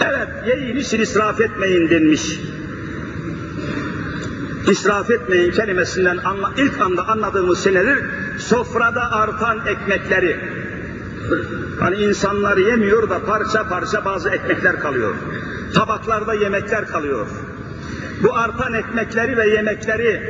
[0.00, 2.38] evet yiyin için israf etmeyin denmiş.
[4.70, 7.98] İsraf etmeyin kelimesinden anla, ilk anda anladığımız şey nedir?
[8.38, 10.40] Sofrada artan ekmekleri.
[11.80, 15.14] Hani insanlar yemiyor da parça parça bazı ekmekler kalıyor.
[15.74, 17.26] Tabaklarda yemekler kalıyor.
[18.22, 20.22] Bu artan ekmekleri ve yemekleri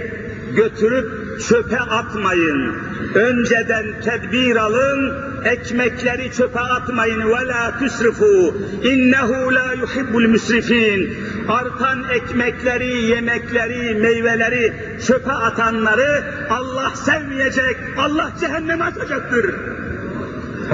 [0.56, 2.74] götürüp çöpe atmayın.
[3.14, 7.28] Önceden tedbir alın, ekmekleri çöpe atmayın.
[7.28, 8.54] Ve la tusrifu.
[8.84, 11.14] İnnehu la yuhibbul müsrifin.
[11.48, 14.72] Artan ekmekleri, yemekleri, meyveleri
[15.06, 17.76] çöpe atanları Allah sevmeyecek.
[17.98, 19.54] Allah cehenneme atacaktır.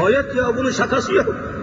[0.05, 1.54] Ayet ya bunun şakası yok.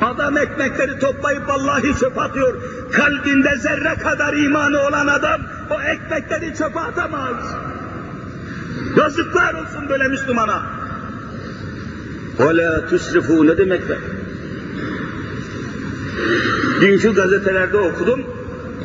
[0.00, 2.62] Adam ekmekleri toplayıp vallahi çöpe atıyor.
[2.92, 7.36] Kalbinde zerre kadar imanı olan adam o ekmekleri çöpe atamaz.
[8.96, 10.62] Yazıklar olsun böyle Müslümana.
[12.38, 13.98] Ola tüsrifu ne demek be?
[16.80, 18.20] Dünkü gazetelerde okudum.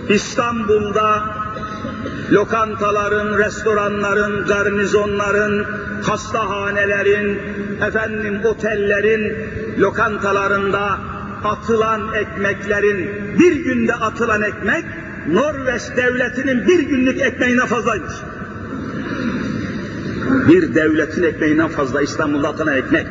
[0.10, 1.24] İstanbul'da
[2.32, 5.66] lokantaların, restoranların, garnizonların,
[6.04, 7.40] hastahanelerin,
[7.88, 9.38] efendim otellerin,
[9.80, 10.98] lokantalarında
[11.44, 14.86] atılan ekmeklerin, bir günde atılan ekmek,
[15.28, 18.14] Norveç devletinin bir günlük ekmeğine fazlaymış.
[20.50, 23.08] Bir devletin ekmeğinden fazla İstanbul'da atılan ekmek.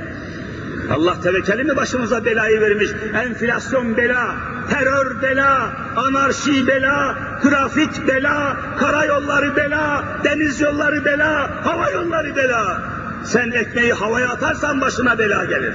[0.90, 2.90] Allah tevekkeli mi başımıza belayı vermiş?
[3.14, 4.36] Enflasyon bela,
[4.70, 12.82] terör bela, anarşi bela, trafik bela, karayolları bela, deniz yolları bela, hava yolları bela.
[13.24, 15.74] Sen ekmeği havaya atarsan başına bela gelir.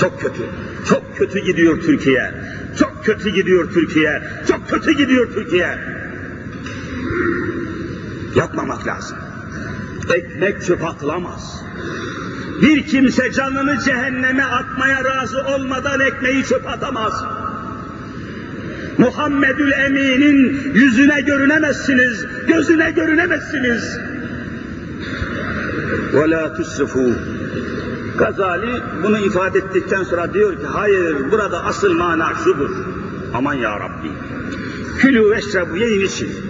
[0.00, 0.42] Çok kötü,
[0.88, 2.34] çok kötü gidiyor Türkiye.
[2.78, 4.22] Çok kötü gidiyor Türkiye.
[4.48, 5.78] Çok kötü gidiyor Türkiye.
[8.34, 9.16] Yapmamak lazım
[10.13, 11.61] Ekmek çöp atılamaz.
[12.61, 17.13] Bir kimse canını cehenneme atmaya razı olmadan ekmeği çöp atamaz.
[18.97, 23.97] Muhammedül Emin'in yüzüne görünemezsiniz, gözüne görünemezsiniz.
[26.13, 27.13] وَلَا تُسْرِفُوا
[28.17, 32.69] Gazali bunu ifade ettikten sonra diyor ki hayır burada asıl mana şudur.
[33.33, 34.11] Aman ya Rabbi.
[34.99, 36.44] Külü veşrebu yiyin için.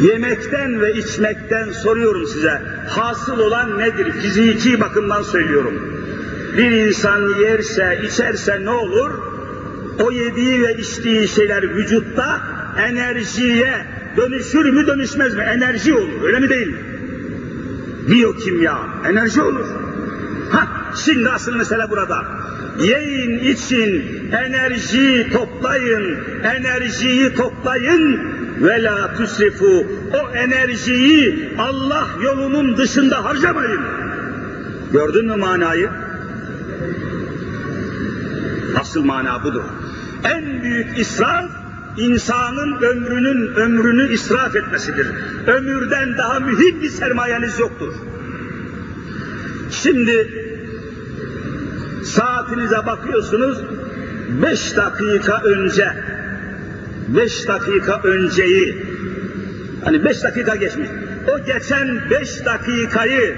[0.00, 2.62] Yemekten ve içmekten soruyorum size.
[2.88, 4.12] Hasıl olan nedir?
[4.12, 5.74] Fiziki bakımdan söylüyorum.
[6.56, 9.10] Bir insan yerse, içerse ne olur?
[10.00, 12.40] O yediği ve içtiği şeyler vücutta
[12.88, 15.42] enerjiye dönüşür mü dönüşmez mi?
[15.42, 16.78] Enerji olur, öyle mi değil mi?
[18.10, 18.78] Biyokimya,
[19.10, 19.66] enerji olur.
[20.50, 20.68] Ha,
[21.04, 22.24] şimdi asıl mesele burada.
[22.80, 29.86] Yiyin, için, enerjiyi toplayın, enerjiyi toplayın ve la tusrifu.
[30.12, 33.80] O enerjiyi Allah yolunun dışında harcamayın.
[34.92, 35.90] Gördün mü manayı?
[38.80, 39.64] Asıl mana budur.
[40.24, 41.50] En büyük israf
[41.96, 45.06] insanın ömrünün ömrünü israf etmesidir.
[45.46, 47.94] Ömürden daha mühim bir sermayeniz yoktur.
[49.70, 50.46] Şimdi
[52.04, 53.58] saatinize bakıyorsunuz,
[54.42, 55.92] beş dakika önce,
[57.08, 58.86] beş dakika önceyi,
[59.84, 60.88] hani beş dakika geçmiş,
[61.28, 63.34] o geçen beş dakikayı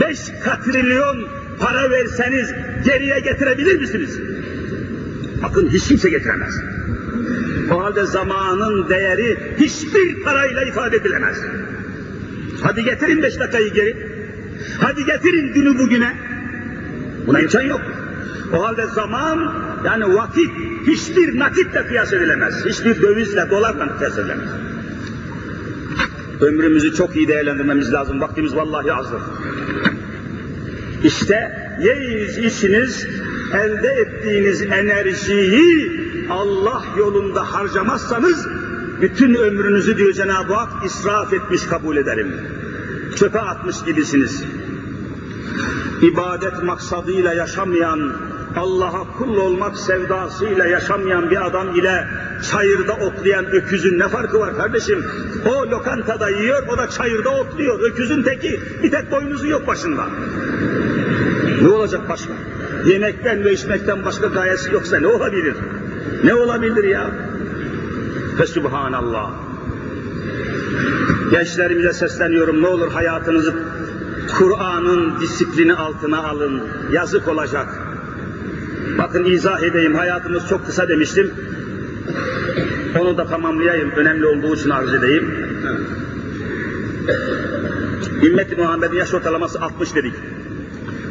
[0.00, 1.28] beş katrilyon
[1.58, 2.54] para verseniz
[2.84, 4.18] geriye getirebilir misiniz?
[5.42, 6.54] Bakın hiç kimse getiremez.
[7.70, 11.36] O halde zamanın değeri hiçbir parayla ifade edilemez.
[12.62, 14.14] Hadi getirin beş dakikayı geri.
[14.78, 16.14] Hadi getirin günü bugüne.
[17.26, 17.80] Buna imkan yok.
[18.52, 19.52] O halde zaman
[19.84, 20.50] yani vakit
[20.86, 22.64] hiçbir nakitle kıyas edilemez.
[22.66, 24.48] Hiçbir dövizle, dolarla kıyas edilemez.
[26.40, 28.20] Ömrümüzü çok iyi değerlendirmemiz lazım.
[28.20, 29.22] Vaktimiz vallahi azdır.
[31.04, 33.06] İşte yiyiniz, içiniz,
[33.52, 38.46] elde ettiğiniz enerjiyi Allah yolunda harcamazsanız
[39.00, 42.32] bütün ömrünüzü diyor Cenab-ı Hak israf etmiş kabul ederim.
[43.16, 44.44] Çöpe atmış gibisiniz.
[46.02, 48.12] İbadet maksadıyla yaşamayan,
[48.56, 52.04] Allah'a kul olmak sevdasıyla yaşamayan bir adam ile
[52.50, 55.04] çayırda otlayan öküzün ne farkı var kardeşim?
[55.46, 57.80] O lokantada yiyor, o da çayırda otluyor.
[57.80, 60.06] Öküzün teki bir tek boynuzu yok başında.
[61.62, 62.32] Ne olacak başka?
[62.86, 65.54] Yemekten ve içmekten başka gayesi yoksa ne olabilir?
[66.24, 67.10] Ne olabilir ya?
[68.40, 69.30] Ve Subhanallah.
[71.30, 73.54] Gençlerimize sesleniyorum ne olur hayatınızı
[74.38, 76.62] Kur'an'ın disiplini altına alın.
[76.92, 77.83] Yazık olacak.
[78.98, 81.34] Bakın izah edeyim hayatımız çok kısa demiştim.
[83.00, 83.90] Onu da tamamlayayım.
[83.90, 85.34] Önemli olduğu için arz edeyim.
[88.22, 90.14] Ümmet-i Muhammed'in yaş ortalaması 60 dedik.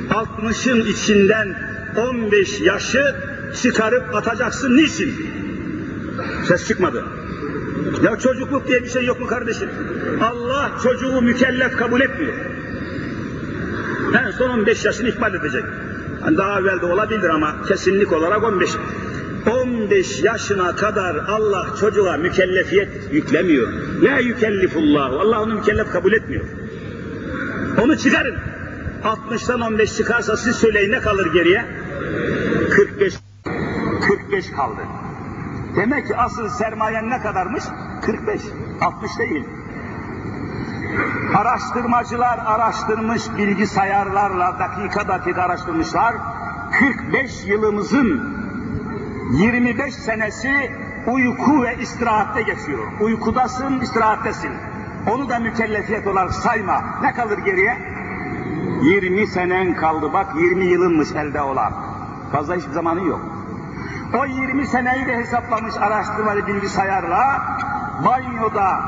[0.09, 1.55] 60'ın içinden
[1.97, 3.15] 15 yaşı
[3.61, 4.77] çıkarıp atacaksın.
[4.77, 5.27] Niçin?
[6.47, 7.05] Ses çıkmadı.
[8.03, 9.69] Ya çocukluk diye bir şey yok mu kardeşim?
[10.21, 12.33] Allah çocuğu mükellef kabul etmiyor.
[14.25, 15.63] En son 15 yaşını ikmal edecek.
[16.25, 18.69] Yani daha evvel de olabilir ama kesinlik olarak 15.
[19.63, 23.67] 15 yaşına kadar Allah çocuğa mükellefiyet yüklemiyor.
[24.01, 25.19] La yükellifullahu.
[25.19, 26.45] Allah onu mükellef kabul etmiyor.
[27.81, 28.35] Onu çıkarın.
[29.03, 31.65] 60'tan 15 çıkarsa siz söyleyin ne kalır geriye?
[32.69, 33.13] 45.
[34.07, 34.81] 45 kaldı.
[35.75, 37.63] Demek ki asıl sermayen ne kadarmış?
[38.05, 38.41] 45.
[38.81, 39.43] 60 değil.
[41.37, 46.15] Araştırmacılar araştırmış bilgisayarlarla dakika dakika araştırmışlar.
[46.79, 48.35] 45 yılımızın
[49.31, 50.71] 25 senesi
[51.07, 52.87] uyku ve istirahatte geçiyor.
[53.01, 54.51] Uykudasın, istirahattesin.
[55.11, 56.81] Onu da mükellefiyet olarak sayma.
[57.01, 57.77] Ne kalır geriye?
[58.81, 61.73] 20 senen kaldı bak 20 yılınmış elde olan.
[62.31, 63.21] Fazla hiçbir zamanı yok.
[64.19, 67.41] O 20 seneyi de hesaplamış araştırmalı bilgisayarla
[68.05, 68.79] banyoda,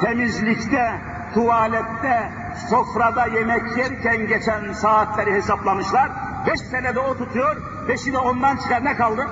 [0.00, 0.92] temizlikte,
[1.34, 2.30] tuvalette,
[2.70, 6.10] sofrada yemek yerken geçen saatleri hesaplamışlar.
[6.46, 7.56] 5 senede o tutuyor,
[7.88, 9.26] 5'i de ondan çıkar ne kaldı?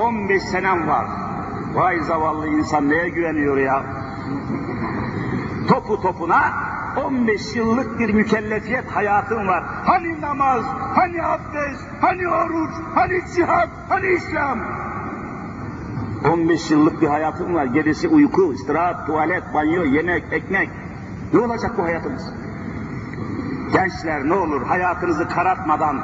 [0.00, 1.06] 15 senem var.
[1.74, 3.82] Vay zavallı insan neye güveniyor ya?
[5.68, 6.52] Topu topuna
[6.96, 9.64] 15 yıllık bir mükellefiyet hayatım var.
[9.84, 14.58] Hani namaz, hani abdest, hani oruç, hani cihat, hani İslam.
[16.32, 17.64] 15 yıllık bir hayatım var.
[17.64, 20.70] Gerisi uyku, istirahat, tuvalet, banyo, yemek, ekmek.
[21.32, 22.34] Ne olacak bu hayatımız?
[23.72, 26.00] Gençler ne olur hayatınızı karartmadan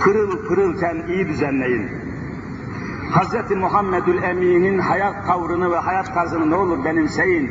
[0.00, 1.88] pırıl pırılken iyi düzenleyin.
[3.10, 3.50] Hz.
[3.56, 7.50] Muhammedül Emin'in hayat tavrını ve hayat tarzını ne olur benimseyin.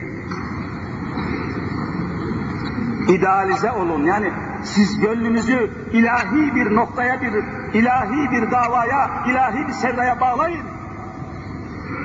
[3.07, 4.31] İdealize olun yani
[4.63, 7.33] siz gönlünüzü ilahi bir noktaya bir,
[7.73, 10.61] ilahi bir davaya, ilahi bir sevdaya bağlayın.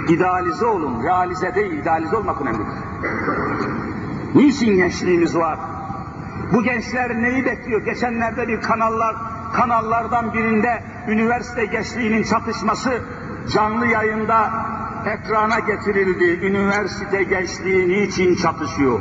[0.08, 2.66] İdealize olun, realize değil, idealize olmak önemlidir.
[4.34, 5.58] Niçin gençliğimiz var?
[6.52, 7.84] Bu gençler neyi bekliyor?
[7.84, 9.16] Geçenlerde bir kanallar,
[9.52, 13.02] kanallardan birinde üniversite gençliğinin çatışması
[13.52, 14.50] canlı yayında
[15.06, 16.46] ekrana getirildi.
[16.46, 19.00] Üniversite gençliği niçin çatışıyor?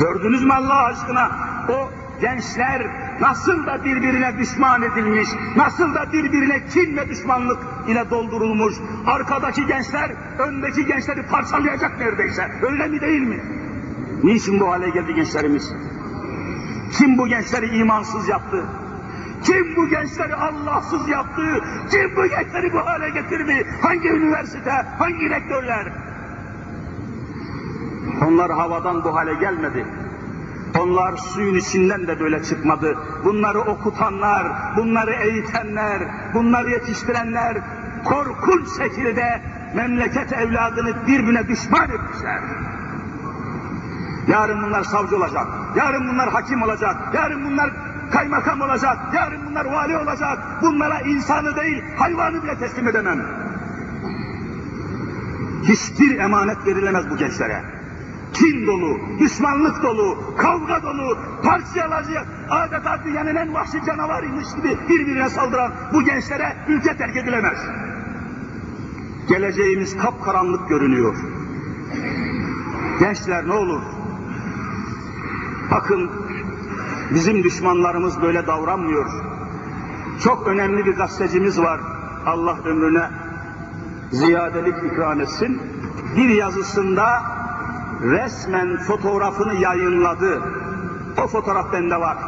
[0.00, 1.30] Gördünüz mü Allah aşkına?
[1.68, 1.90] O
[2.20, 2.86] gençler
[3.20, 8.74] nasıl da birbirine düşman edilmiş, nasıl da birbirine kin ve düşmanlık ile doldurulmuş.
[9.06, 12.50] Arkadaki gençler öndeki gençleri parçalayacak neredeyse.
[12.62, 13.40] Öyle mi değil mi?
[14.22, 15.72] Niçin bu hale geldi gençlerimiz?
[16.98, 18.64] Kim bu gençleri imansız yaptı?
[19.42, 21.42] Kim bu gençleri Allahsız yaptı?
[21.90, 23.66] Kim bu gençleri bu hale getirdi?
[23.82, 25.92] Hangi üniversite, hangi rektörler?
[28.26, 29.86] Onlar havadan bu hale gelmedi.
[30.80, 32.98] Onlar suyun içinden de böyle çıkmadı.
[33.24, 36.02] Bunları okutanlar, bunları eğitenler,
[36.34, 37.58] bunları yetiştirenler
[38.04, 39.42] korkunç şekilde
[39.74, 42.40] memleket evladını birbirine düşman etmişler.
[44.28, 47.70] Yarın bunlar savcı olacak, yarın bunlar hakim olacak, yarın bunlar
[48.12, 50.38] kaymakam olacak, yarın bunlar vali olacak.
[50.62, 53.22] Bunlara insanı değil, hayvanı bile teslim edemem.
[55.62, 57.64] Hiçbir emanet verilemez bu gençlere.
[58.32, 62.20] Kin dolu, düşmanlık dolu, kavga dolu, parçalayıcı,
[62.50, 67.58] adeta dünyanın en vahşi canavarıymış gibi birbirine saldıran bu gençlere ülke terk edilemez.
[69.28, 71.16] Geleceğimiz kapkaranlık görünüyor.
[73.00, 73.82] Gençler ne olur?
[75.70, 76.10] Bakın
[77.14, 79.06] bizim düşmanlarımız böyle davranmıyor.
[80.24, 81.80] Çok önemli bir gazetecimiz var.
[82.26, 83.10] Allah ömrüne
[84.10, 85.62] ziyadelik ikram etsin.
[86.16, 87.22] Bir yazısında
[88.02, 90.42] resmen fotoğrafını yayınladı.
[91.24, 92.18] O fotoğraf bende var.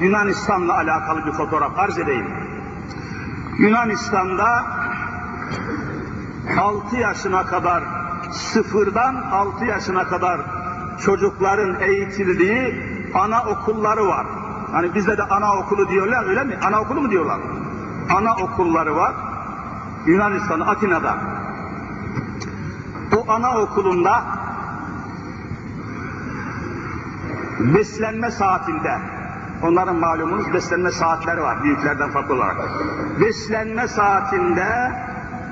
[0.00, 2.26] Yunanistan'la alakalı bir fotoğraf arz edeyim.
[3.58, 4.64] Yunanistan'da
[6.60, 7.82] 6 yaşına kadar
[8.32, 10.40] sıfırdan 6 yaşına kadar
[10.98, 12.82] çocukların eğitildiği
[13.14, 14.26] ana okulları var.
[14.72, 16.58] Hani bizde de ana okulu diyorlar öyle mi?
[16.64, 17.40] Ana okulu mu diyorlar?
[18.16, 19.14] Ana okulları var.
[20.06, 21.16] Yunanistan, Atina'da.
[23.16, 24.22] O ana okulunda
[27.60, 28.98] beslenme saatinde
[29.62, 32.56] onların malumunuz beslenme saatleri var büyüklerden farklı olarak.
[33.20, 34.92] Beslenme saatinde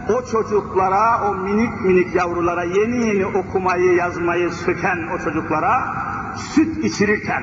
[0.08, 5.94] o çocuklara, o minik minik yavrulara yeni yeni okumayı, yazmayı söken o çocuklara
[6.36, 7.42] süt içirirken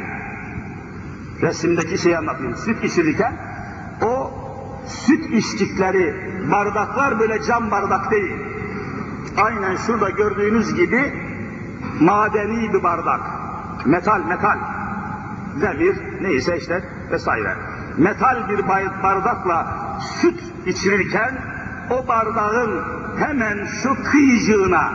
[1.41, 2.55] resimdeki şeyi anlatayım.
[2.55, 3.33] Süt içirirken
[4.01, 4.31] o
[4.87, 6.15] süt içtikleri
[6.51, 8.31] bardaklar böyle cam bardak değil.
[9.37, 11.13] Aynen şurada gördüğünüz gibi
[11.99, 13.21] madeni bir bardak.
[13.85, 14.57] Metal, metal.
[15.61, 17.55] Demir, neyse işte vesaire.
[17.97, 18.67] Metal bir
[19.03, 19.77] bardakla
[20.21, 21.48] süt içirirken
[21.89, 22.83] o bardağın
[23.19, 24.91] hemen şu kıyıcığına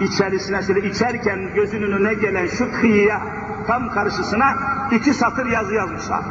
[0.00, 3.20] içerisine şöyle içerken gözünün önüne gelen şu kıyıya
[3.66, 4.56] tam karşısına
[4.92, 6.22] iki satır yazı yazmışlar.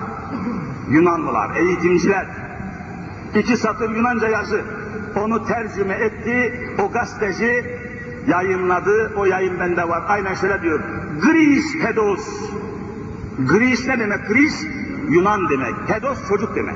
[0.90, 2.28] Yunanlılar, eğitimciler.
[3.36, 4.62] İki satır Yunanca yazı.
[5.16, 7.78] Onu tercüme etti, o gazeteci
[8.28, 10.04] yayınladı, o yayın bende var.
[10.08, 10.80] Aynen şöyle diyor.
[11.22, 12.52] Gris pedos.
[13.40, 14.28] Gris ne demek?
[14.28, 14.68] Gris
[15.10, 15.74] Yunan demek.
[15.88, 16.76] Pedos çocuk demek.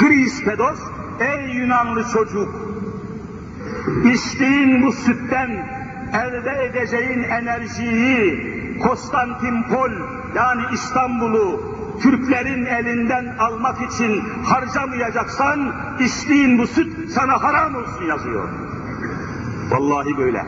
[0.00, 0.78] Gris pedos,
[1.20, 2.48] ey Yunanlı çocuk,
[4.14, 5.50] içtiğin bu sütten
[6.12, 9.90] elde edeceğin enerjiyi Konstantinpol
[10.36, 18.48] yani İstanbul'u Türklerin elinden almak için harcamayacaksan içtiğin bu süt sana haram olsun yazıyor.
[19.70, 20.46] Vallahi böyle.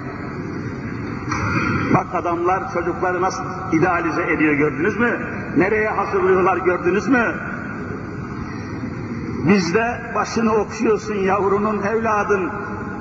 [1.95, 5.21] Bak adamlar çocukları nasıl idealize ediyor gördünüz mü?
[5.57, 7.35] Nereye hazırlıyorlar gördünüz mü?
[9.39, 12.51] Bizde başını okşuyorsun yavrunun evladın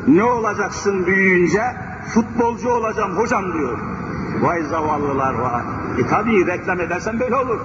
[0.07, 1.61] ne olacaksın büyüyünce?
[2.13, 3.77] Futbolcu olacağım hocam diyor.
[4.41, 5.63] Vay zavallılar var.
[5.97, 7.59] E tabi reklam edersen böyle olur.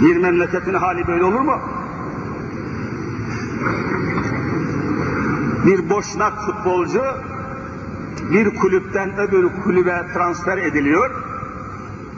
[0.00, 1.58] Bir memleketin hali böyle olur mu?
[5.66, 7.02] Bir boşnak futbolcu
[8.30, 11.10] bir kulüpten öbür kulübe transfer ediliyor.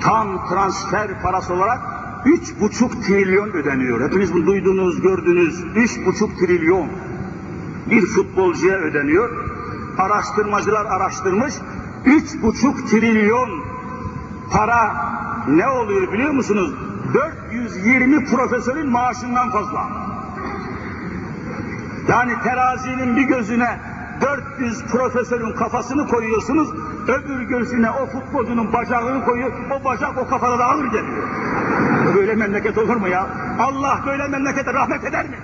[0.00, 4.00] Tam transfer parası olarak üç buçuk trilyon ödeniyor.
[4.08, 5.64] Hepiniz bunu duydunuz, gördünüz.
[5.74, 6.88] Üç buçuk trilyon
[7.90, 9.30] bir futbolcuya ödeniyor.
[9.98, 11.54] Araştırmacılar araştırmış.
[12.04, 13.48] Üç buçuk trilyon
[14.52, 14.96] para
[15.48, 16.74] ne oluyor biliyor musunuz?
[17.14, 19.88] 420 profesörün maaşından fazla.
[22.08, 23.78] Yani terazinin bir gözüne
[24.20, 26.68] 400 profesörün kafasını koyuyorsunuz,
[27.08, 31.28] öbür gözüne o futbolcunun bacağını koyuyor, o bacak o kafada da ağır geliyor.
[32.14, 33.26] Böyle memleket olur mu ya?
[33.61, 35.36] Allah böyle memlekete rahmet eder mi?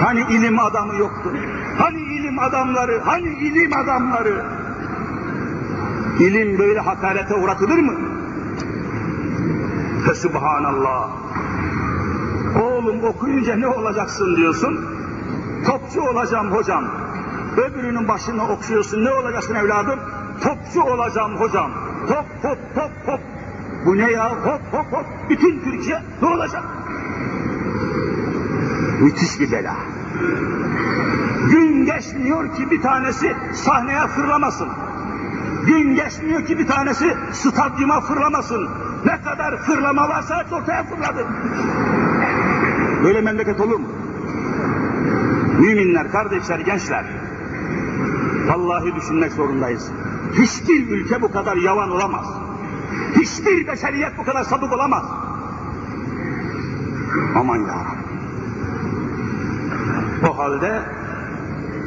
[0.00, 1.32] Hani ilim adamı yoktu?
[1.78, 3.00] Hani ilim adamları?
[3.04, 4.44] Hani ilim adamları?
[6.20, 7.94] İlim böyle hakarete uğratılır mı?
[10.06, 11.10] Fesubhanallah.
[12.62, 14.86] Oğlum okuyunca ne olacaksın diyorsun?
[15.66, 16.84] Topçu olacağım hocam.
[17.56, 19.04] Öbürünün başını okşuyorsun.
[19.04, 20.00] Ne olacaksın evladım?
[20.42, 21.70] Topçu olacağım hocam.
[22.08, 23.20] Hop hop hop hop.
[23.86, 24.30] Bu ne ya?
[24.30, 25.06] Hop hop hop.
[25.30, 26.64] Bütün Türkiye ne olacak?
[29.00, 29.76] Müthiş bir bela.
[31.50, 34.68] Gün geçmiyor ki bir tanesi sahneye fırlamasın.
[35.66, 38.68] Gün geçmiyor ki bir tanesi stadyuma fırlamasın.
[39.04, 41.26] Ne kadar fırlama varsa ortaya fırladı.
[43.04, 43.88] Böyle memleket olur mu?
[45.58, 47.04] Müminler, kardeşler, gençler.
[48.46, 49.90] Vallahi düşünmek zorundayız.
[50.32, 52.45] Hiçbir ülke bu kadar yavan olamaz.
[53.16, 55.04] Hiçbir beşeriyet bu kadar sapık olamaz.
[57.36, 57.86] Aman ya
[60.30, 60.82] O halde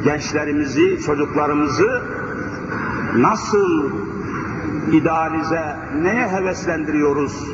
[0.04, 2.02] gençlerimizi, çocuklarımızı
[3.16, 3.90] nasıl
[4.92, 7.44] idealize, neye heveslendiriyoruz?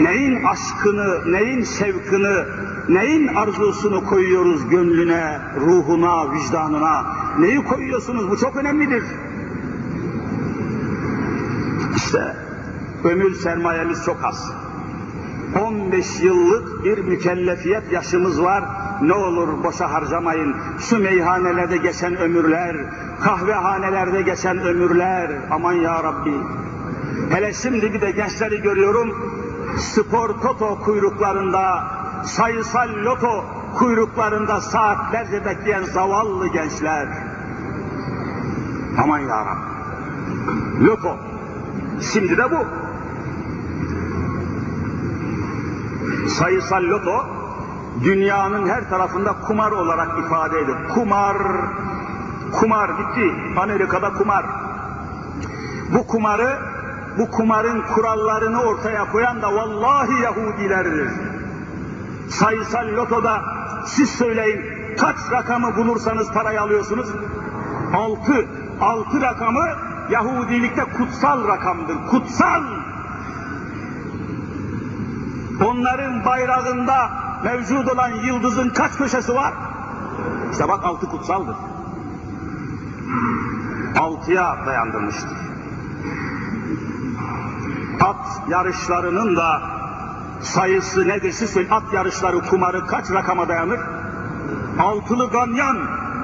[0.00, 2.46] Neyin aşkını, neyin şevkını,
[2.88, 7.04] neyin arzusunu koyuyoruz gönlüne, ruhuna, vicdanına?
[7.38, 8.30] Neyi koyuyorsunuz?
[8.30, 9.04] Bu çok önemlidir.
[11.96, 12.36] İşte
[13.04, 14.52] ömür sermayemiz çok az.
[15.62, 18.64] 15 yıllık bir mükellefiyet yaşımız var.
[19.02, 20.56] Ne olur boşa harcamayın.
[20.78, 22.76] Şu meyhanelerde geçen ömürler,
[23.20, 25.30] kahvehanelerde geçen ömürler.
[25.50, 26.34] Aman ya Rabbi.
[27.30, 29.34] Hele şimdi bir de gençleri görüyorum.
[29.78, 31.84] Spor toto kuyruklarında,
[32.24, 33.44] sayısal loto
[33.78, 37.08] kuyruklarında saatlerce bekleyen zavallı gençler.
[39.02, 40.86] Aman ya Rabbi.
[40.86, 41.16] Loto.
[42.12, 42.83] Şimdi de bu.
[46.28, 47.26] Sayısal loto
[48.04, 50.88] dünyanın her tarafında kumar olarak ifade edilir.
[50.94, 51.36] Kumar,
[52.60, 53.34] Kumar bitti.
[53.56, 54.46] Amerika'da kumar.
[55.94, 56.58] Bu kumarı,
[57.18, 61.10] bu kumarın kurallarını ortaya koyan da vallahi Yahudilerdir.
[62.28, 63.42] Sayısal lotoda
[63.86, 64.60] siz söyleyin
[65.00, 67.08] kaç rakamı bulursanız parayı alıyorsunuz?
[67.94, 68.46] Altı.
[68.80, 69.68] Altı rakamı
[70.10, 71.96] Yahudilikte kutsal rakamdır.
[72.10, 72.62] Kutsal.
[75.60, 77.10] Onların bayrağında
[77.44, 79.52] mevcut olan yıldızın kaç köşesi var?
[80.52, 81.56] İşte bak altı kutsaldır.
[83.98, 85.38] Altıya dayandırmıştır.
[88.00, 89.62] At yarışlarının da
[90.40, 91.56] sayısı nedir siz.
[91.70, 93.80] At yarışları kumarı kaç rakama dayanır?
[94.78, 95.78] Altılı ganyan.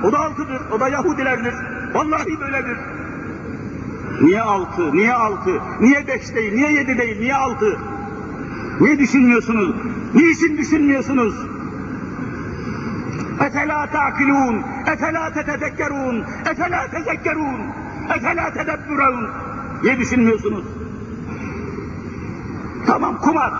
[0.04, 0.60] O da altıdır.
[0.72, 1.54] O da Yahudilerdir.
[1.94, 2.78] Vallahi böyledir.
[4.20, 4.92] Niye altı?
[4.96, 5.60] Niye altı?
[5.80, 6.54] Niye beş değil?
[6.54, 7.20] Niye yedi değil?
[7.20, 7.78] Niye altı?
[8.80, 9.74] Niye düşünmüyorsunuz?
[10.14, 11.34] Niçin düşünmüyorsunuz?
[13.46, 17.60] Efela ta'kilun, efela tetefekkerun, efela tezekkerun,
[18.16, 19.28] efela tedebburun.
[19.82, 20.64] Niye düşünmüyorsunuz?
[22.86, 23.52] Tamam kumar.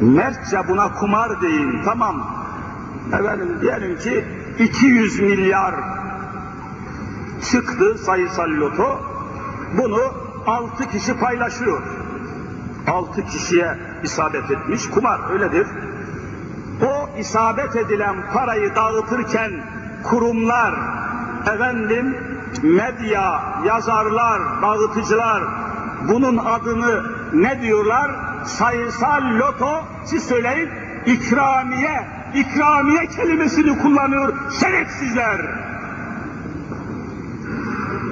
[0.00, 1.82] Mertçe buna kumar deyin.
[1.84, 2.26] Tamam.
[3.12, 4.24] Efendim diyelim ki
[4.58, 5.74] 200 milyar
[7.50, 9.00] çıktı sayısal loto.
[9.78, 10.00] Bunu
[10.46, 11.82] 6 kişi paylaşıyor.
[12.90, 14.90] 6 kişiye isabet etmiş.
[14.90, 15.66] Kumar öyledir.
[16.86, 19.52] O isabet edilen parayı dağıtırken
[20.02, 20.74] kurumlar,
[21.54, 22.16] efendim
[22.62, 25.42] medya, yazarlar, dağıtıcılar
[26.08, 28.10] bunun adını ne diyorlar?
[28.44, 30.70] Sayısal loto, siz söyleyin,
[31.06, 35.40] ikramiye, ikramiye kelimesini kullanıyor şerefsizler.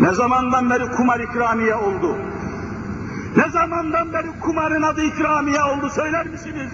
[0.01, 2.17] Ne zamandan beri kumar ikramiye oldu?
[3.37, 6.71] Ne zamandan beri kumarın adı ikramiye oldu söyler misiniz?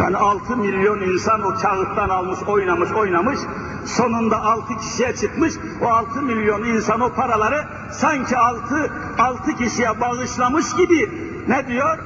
[0.00, 3.38] Yani 6 milyon insan o kağıttan almış, oynamış, oynamış.
[3.84, 5.54] Sonunda 6 kişiye çıkmış.
[5.82, 11.10] O 6 milyon insan o paraları sanki 6, 6 kişiye bağışlamış gibi
[11.48, 11.98] ne diyor?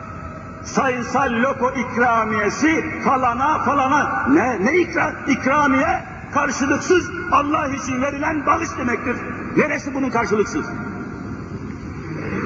[0.65, 4.27] Sayısal loko ikramiyesi falana falana.
[4.29, 6.05] Ne, ne ikra, ikramiye?
[6.35, 9.17] Karşılıksız Allah için verilen bağış demektir.
[9.57, 10.67] Neresi bunun karşılıksız?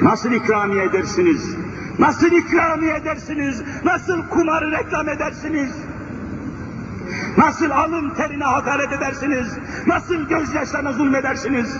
[0.03, 1.55] Nasıl ikramiye edersiniz?
[1.99, 3.63] Nasıl ikramiye edersiniz?
[3.83, 5.77] Nasıl kumarı reklam edersiniz?
[7.37, 9.57] Nasıl alın terine hakaret edersiniz?
[9.87, 11.77] Nasıl gözyaşlarına zulmedersiniz?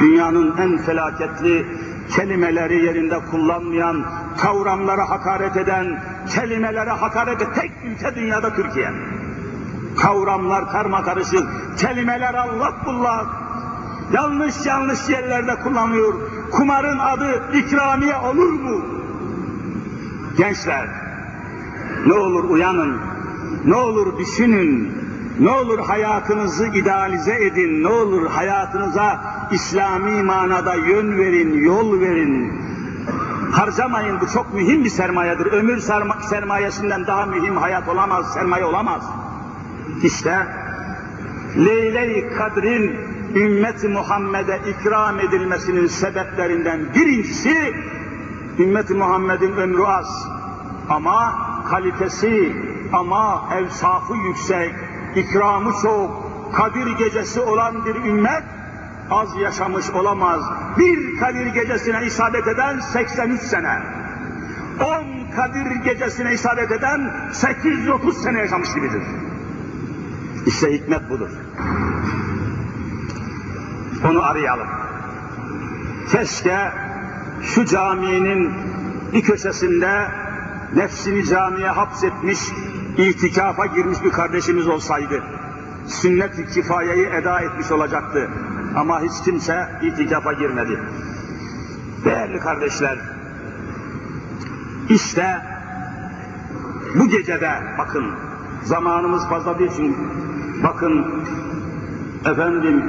[0.00, 1.66] Dünyanın en felaketli
[2.16, 4.04] kelimeleri yerinde kullanmayan,
[4.36, 6.02] kavramlara hakaret eden,
[6.34, 8.90] kelimelere hakaret eden tek ülke dünyada Türkiye.
[9.96, 11.48] Kavramlar karma karışık,
[11.78, 13.26] kelimeler Allah bullak,
[14.12, 16.14] yanlış yanlış yerlerde kullanılıyor.
[16.50, 18.84] Kumarın adı ikramiye olur mu?
[20.36, 20.88] Gençler,
[22.06, 22.96] ne olur uyanın,
[23.64, 24.92] ne olur düşünün,
[25.40, 29.20] ne olur hayatınızı idealize edin, ne olur hayatınıza
[29.52, 32.52] İslami manada yön verin, yol verin.
[33.52, 35.46] Harcamayın, bu çok mühim bir sermayedir.
[35.46, 35.80] Ömür
[36.30, 39.02] sermayesinden daha mühim hayat olamaz, sermaye olamaz.
[40.02, 40.46] İşte
[41.56, 43.00] Leyle-i Kadr'in
[43.34, 47.74] ümmeti Muhammed'e ikram edilmesinin sebeplerinden birincisi
[48.58, 50.28] ümmeti Muhammed'in ömrü az
[50.88, 51.34] ama
[51.70, 52.52] kalitesi
[52.92, 54.74] ama evsafı yüksek,
[55.16, 58.44] ikramı çok, Kadir gecesi olan bir ümmet
[59.10, 60.40] az yaşamış olamaz.
[60.78, 63.78] Bir Kadir gecesine isabet eden 83 sene.
[64.80, 69.02] 10 Kadir gecesine isabet eden 830 sene yaşamış gibidir.
[70.46, 71.30] İşte hikmet budur.
[74.04, 74.68] Onu arayalım.
[76.12, 76.72] Keşke
[77.42, 78.52] şu caminin
[79.12, 80.08] bir köşesinde
[80.74, 82.38] nefsini camiye hapsetmiş,
[82.96, 85.22] itikafa girmiş bir kardeşimiz olsaydı,
[85.86, 88.30] sünnet-i kifayeyi eda etmiş olacaktı.
[88.76, 90.78] Ama hiç kimse itikafa girmedi.
[92.04, 92.98] Değerli kardeşler,
[94.88, 95.42] işte
[96.94, 98.06] bu gecede bakın,
[98.64, 99.98] zamanımız fazla değil çünkü,
[100.62, 101.24] bakın
[102.24, 102.84] efendim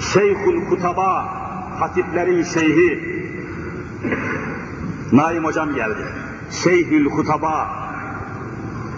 [0.00, 1.24] Şeyhul Kutaba,
[1.80, 3.16] hatiplerin şeyhi,
[5.12, 6.04] Naim hocam geldi.
[6.50, 7.68] Şeyhül Kutaba,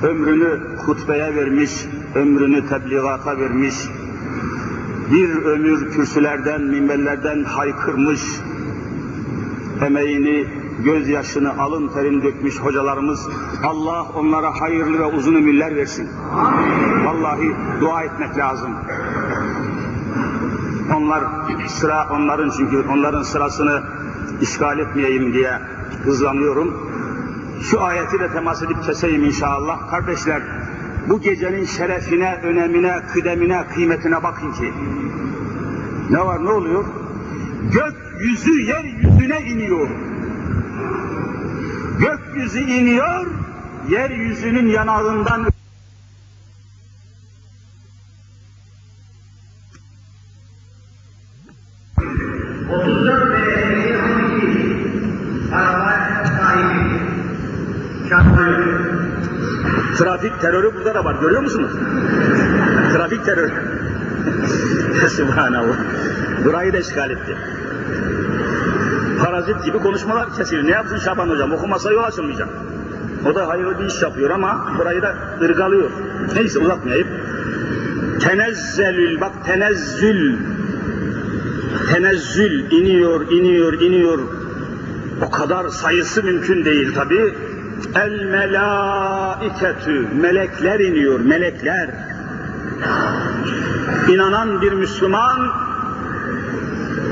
[0.02, 1.70] ömrünü hutbeye vermiş,
[2.14, 3.74] ömrünü tebliğata vermiş,
[5.12, 8.20] bir ömür kürsülerden, minberlerden haykırmış,
[9.86, 10.46] emeğini,
[10.84, 13.28] gözyaşını, alın terini dökmüş hocalarımız,
[13.64, 16.08] Allah onlara hayırlı ve uzun ömürler versin.
[17.04, 18.70] Vallahi dua etmek lazım.
[20.96, 21.24] Onlar
[21.66, 23.82] sıra onların çünkü onların sırasını
[24.40, 25.52] işgal etmeyeyim diye
[26.04, 26.90] hızlanıyorum.
[27.62, 29.90] Şu ayeti de temas edip keseyim inşallah.
[29.90, 30.42] Kardeşler,
[31.08, 34.72] bu gecenin şerefine, önemine, kıdemine, kıymetine bakın ki.
[36.10, 36.84] Ne var, ne oluyor?
[37.72, 39.88] Gökyüzü yeryüzüne iniyor.
[41.98, 43.26] Gökyüzü iniyor,
[43.88, 45.46] yeryüzünün yanağından
[60.18, 61.16] Trafik terörü burada da var.
[61.20, 61.72] Görüyor musunuz?
[62.92, 63.52] Trafik terörü.
[65.16, 65.76] Subhanallah.
[66.44, 67.36] Burayı da işgal etti.
[69.24, 70.66] Parazit gibi konuşmalar kesilir.
[70.66, 71.52] Ne yapsın Şaban hocam?
[71.52, 72.48] Okumasa yol açılmayacak.
[73.26, 75.90] O da hayırlı bir iş yapıyor ama burayı da ırgalıyor.
[76.34, 77.08] Neyse uzatmayayım.
[78.20, 80.38] Tenezzelül, bak tenezzül.
[81.92, 84.18] Tenezzül iniyor, iniyor, iniyor.
[85.26, 87.34] O kadar sayısı mümkün değil tabi.
[87.94, 91.90] El melaiketü, melekler iniyor, melekler.
[94.08, 95.52] İnanan bir Müslüman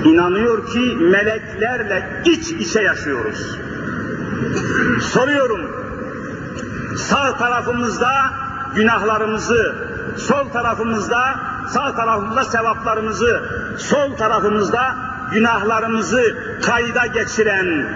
[0.04, 3.58] inanıyor ki meleklerle iç içe yaşıyoruz.
[5.00, 5.60] Soruyorum,
[6.96, 8.10] sağ tarafımızda
[8.74, 9.74] günahlarımızı,
[10.16, 11.34] sol tarafımızda,
[11.68, 13.42] sağ tarafımızda sevaplarımızı,
[13.78, 14.96] sol tarafımızda
[15.32, 17.88] günahlarımızı kayda geçiren,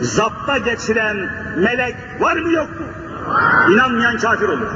[0.00, 2.86] zapta geçiren melek var mı yok mu?
[3.72, 4.68] İnanmayan kafir olur.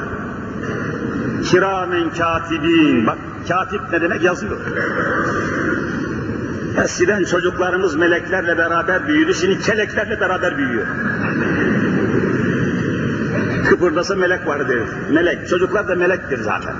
[1.44, 3.06] Kiramen katibin.
[3.06, 3.18] Bak
[3.48, 4.60] katip ne demek yazıyor.
[6.84, 10.86] Eskiden çocuklarımız meleklerle beraber büyüdü, şimdi keleklerle beraber büyüyor.
[13.68, 14.82] Kıpırdasa melek var der.
[15.10, 16.74] Melek, çocuklar da melektir zaten.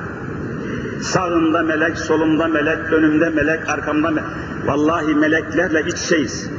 [1.02, 4.30] Sağımda melek, solumda melek, önümde melek, arkamda melek.
[4.66, 6.50] Vallahi meleklerle iç şeyiz.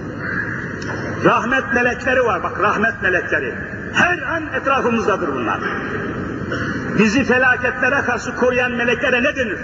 [1.23, 3.55] Rahmet melekleri var, bak rahmet melekleri.
[3.93, 5.59] Her an etrafımızdadır bunlar.
[6.99, 9.59] Bizi felaketlere karşı koruyan meleklere ne denir?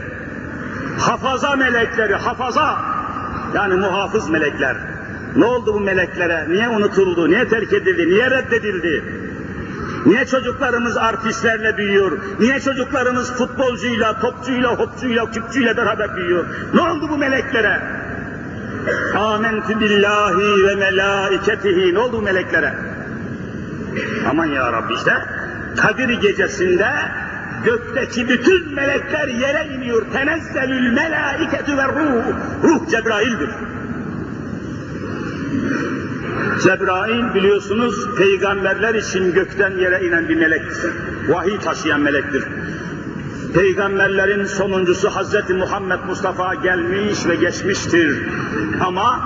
[1.00, 2.80] Hafaza melekleri, hafaza.
[3.56, 4.78] Yani muhafız melekler.
[5.36, 6.50] Ne oldu bu meleklere?
[6.50, 7.30] Niye unutuldu?
[7.30, 8.10] Niye terk edildi?
[8.10, 9.04] Niye reddedildi?
[10.06, 12.20] Niye çocuklarımız artistlerle büyüyor?
[12.40, 16.46] Niye çocuklarımız futbolcuyla, topçuyla, hopçuyla, küpçüyle beraber büyüyor?
[16.74, 18.01] Ne oldu bu meleklere?
[19.16, 21.94] Âmentü billahi ve melâiketihi.
[21.94, 22.74] Ne oldu meleklere?
[24.30, 25.14] Aman ya Rabbi işte
[25.78, 26.90] Kadir gecesinde
[27.66, 30.06] gökteki bütün melekler yere iniyor.
[30.14, 32.24] Tenezzelül melâiketü ve ruh.
[32.64, 33.50] Ruh Cebrail'dir.
[36.64, 40.92] Cebrail biliyorsunuz peygamberler için gökten yere inen bir melektir.
[41.30, 42.44] Vahiy taşıyan melektir.
[43.54, 48.20] Peygamberlerin sonuncusu Hazreti Muhammed Mustafa gelmiş ve geçmiştir.
[48.86, 49.20] Ama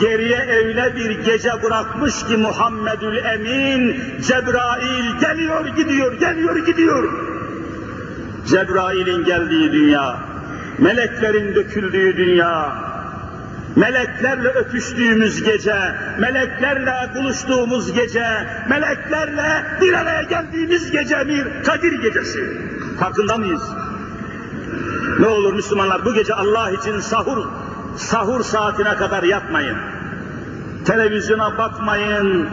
[0.00, 7.08] geriye öyle bir gece bırakmış ki Muhammedül Emin, Cebrail geliyor gidiyor, geliyor gidiyor.
[8.46, 10.18] Cebrail'in geldiği dünya,
[10.78, 12.72] meleklerin döküldüğü dünya,
[13.76, 15.76] meleklerle öpüştüğümüz gece,
[16.18, 18.26] meleklerle buluştuğumuz gece,
[18.68, 22.71] meleklerle bir araya geldiğimiz gece bir Kadir gecesi.
[23.00, 23.62] Farkında mıyız?
[25.18, 27.46] Ne olur Müslümanlar bu gece Allah için sahur,
[27.96, 29.76] sahur saatine kadar yatmayın.
[30.84, 32.48] Televizyona bakmayın,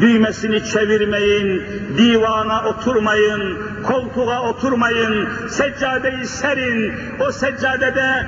[0.00, 1.62] düğmesini çevirmeyin,
[1.98, 8.26] divana oturmayın, koltuğa oturmayın, seccadeyi serin, o seccadede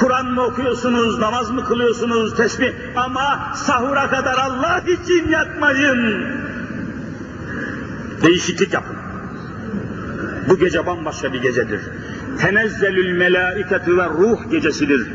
[0.00, 6.24] Kur'an mı okuyorsunuz, namaz mı kılıyorsunuz, tesbih ama sahura kadar Allah için yatmayın.
[8.22, 9.03] Değişiklik yapın.
[10.48, 11.80] Bu gece bambaşka bir gecedir.
[12.40, 15.06] Tenezzelül melâiketü ve ruh gecesidir.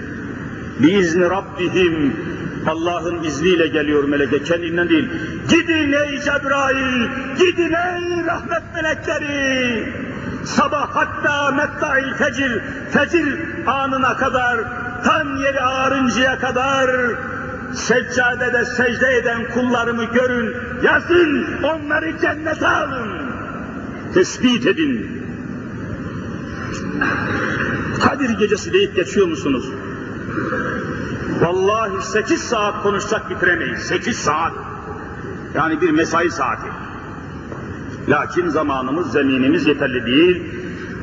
[0.80, 2.14] Biizni Rabbihim
[2.68, 5.10] Allah'ın izniyle geliyor meleke, kendinden değil.
[5.50, 7.08] Gidin ey Cebrail,
[7.40, 9.94] gidin ey rahmet melekleri.
[10.46, 12.62] Sabah hatta metta'il fecir,
[12.92, 14.58] fecir anına kadar,
[15.04, 16.90] tan yeri ağarıncaya kadar,
[17.74, 23.20] seccadede secde eden kullarımı görün, yazın, onları cennete alın.
[24.14, 25.19] Tespit edin.
[28.00, 29.72] Kadir gecesi deyip geçiyor musunuz?
[31.42, 33.80] Vallahi sekiz saat konuşsak bitiremeyiz.
[33.80, 34.54] Sekiz saat.
[35.56, 36.68] Yani bir mesai saati.
[38.08, 40.44] Lakin zamanımız, zeminimiz yeterli değil.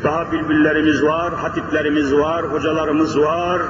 [0.05, 3.63] Daha bülbüllerimiz var, hatiplerimiz var, hocalarımız var.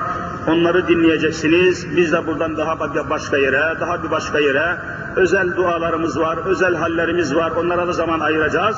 [0.49, 1.97] Onları dinleyeceksiniz.
[1.97, 2.79] Biz de buradan daha
[3.11, 4.77] başka yere, daha bir başka yere
[5.17, 7.51] özel dualarımız var, özel hallerimiz var.
[7.51, 8.77] Onlara da zaman ayıracağız.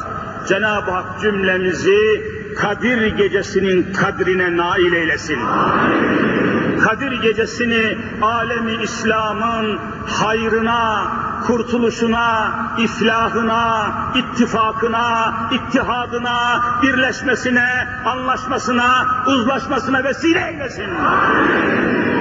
[0.48, 2.22] Cenab-ı Hak cümlemizi
[2.56, 5.38] Kadir gecesinin kadrine nail eylesin.
[6.80, 11.12] Kadir gecesini alemi İslam'ın hayrına,
[11.46, 20.90] kurtuluşuna, iflahına, ittifakına, ittihadına, birleşmesine, anlaşmasına, uzlaşmasına vesile eylesin.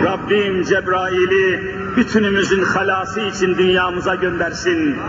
[0.06, 5.00] Rabbim Cebrail'i bütünümüzün halası için dünyamıza göndersin.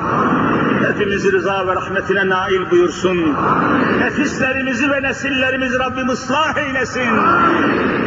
[0.87, 3.37] Hepimizi rıza ve rahmetine nail buyursun.
[3.99, 7.11] Nefislerimizi ve nesillerimizi Rabbim ıslah eylesin.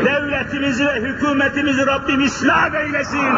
[0.05, 3.35] Devletimizi ve hükümetimizi Rabbim ıslah eylesin.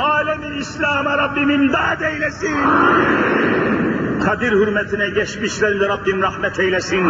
[0.00, 2.56] Alemin İslam'a Rabbim imdad eylesin.
[4.24, 7.06] Kadir hürmetine geçmişlerinde Rabbim rahmet eylesin.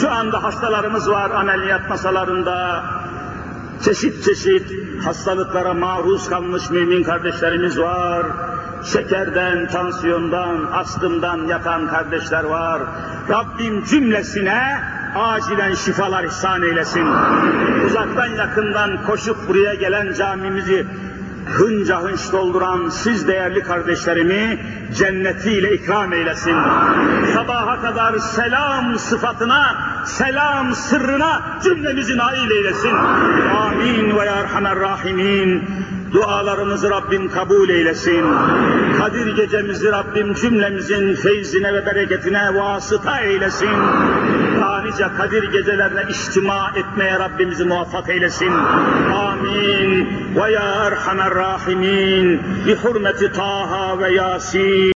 [0.00, 2.84] Şu anda hastalarımız var ameliyat masalarında.
[3.84, 4.72] Çeşit çeşit
[5.04, 8.26] hastalıklara maruz kalmış mümin kardeşlerimiz var.
[8.84, 12.82] Şekerden, tansiyondan, astımdan yatan kardeşler var.
[13.28, 14.80] Rabbim cümlesine
[15.14, 17.06] acilen şifalar ihsan eylesin.
[17.86, 20.86] Uzaktan yakından koşup buraya gelen camimizi
[21.46, 24.58] hınca hınç dolduran siz değerli kardeşlerimi
[24.98, 26.56] cennetiyle ikram eylesin.
[27.34, 29.76] Sabaha kadar selam sıfatına,
[30.06, 32.94] selam sırrına cümlemizi nail eylesin.
[33.60, 35.64] Amin ve ya Erhamer Rahimin.
[36.12, 38.24] Dualarımızı Rabbim kabul eylesin.
[38.98, 43.76] Kadir gecemizi Rabbim cümlemizin feyzine ve bereketine vasıta eylesin.
[44.90, 48.52] Nice Kadir gecelerine içtima etmeye Rabbimizi muvaffak eylesin.
[49.14, 50.08] Amin.
[50.36, 52.40] Ve ya Erhamer Rahimin.
[52.66, 54.80] Bi hurmeti Taha ve Yasin.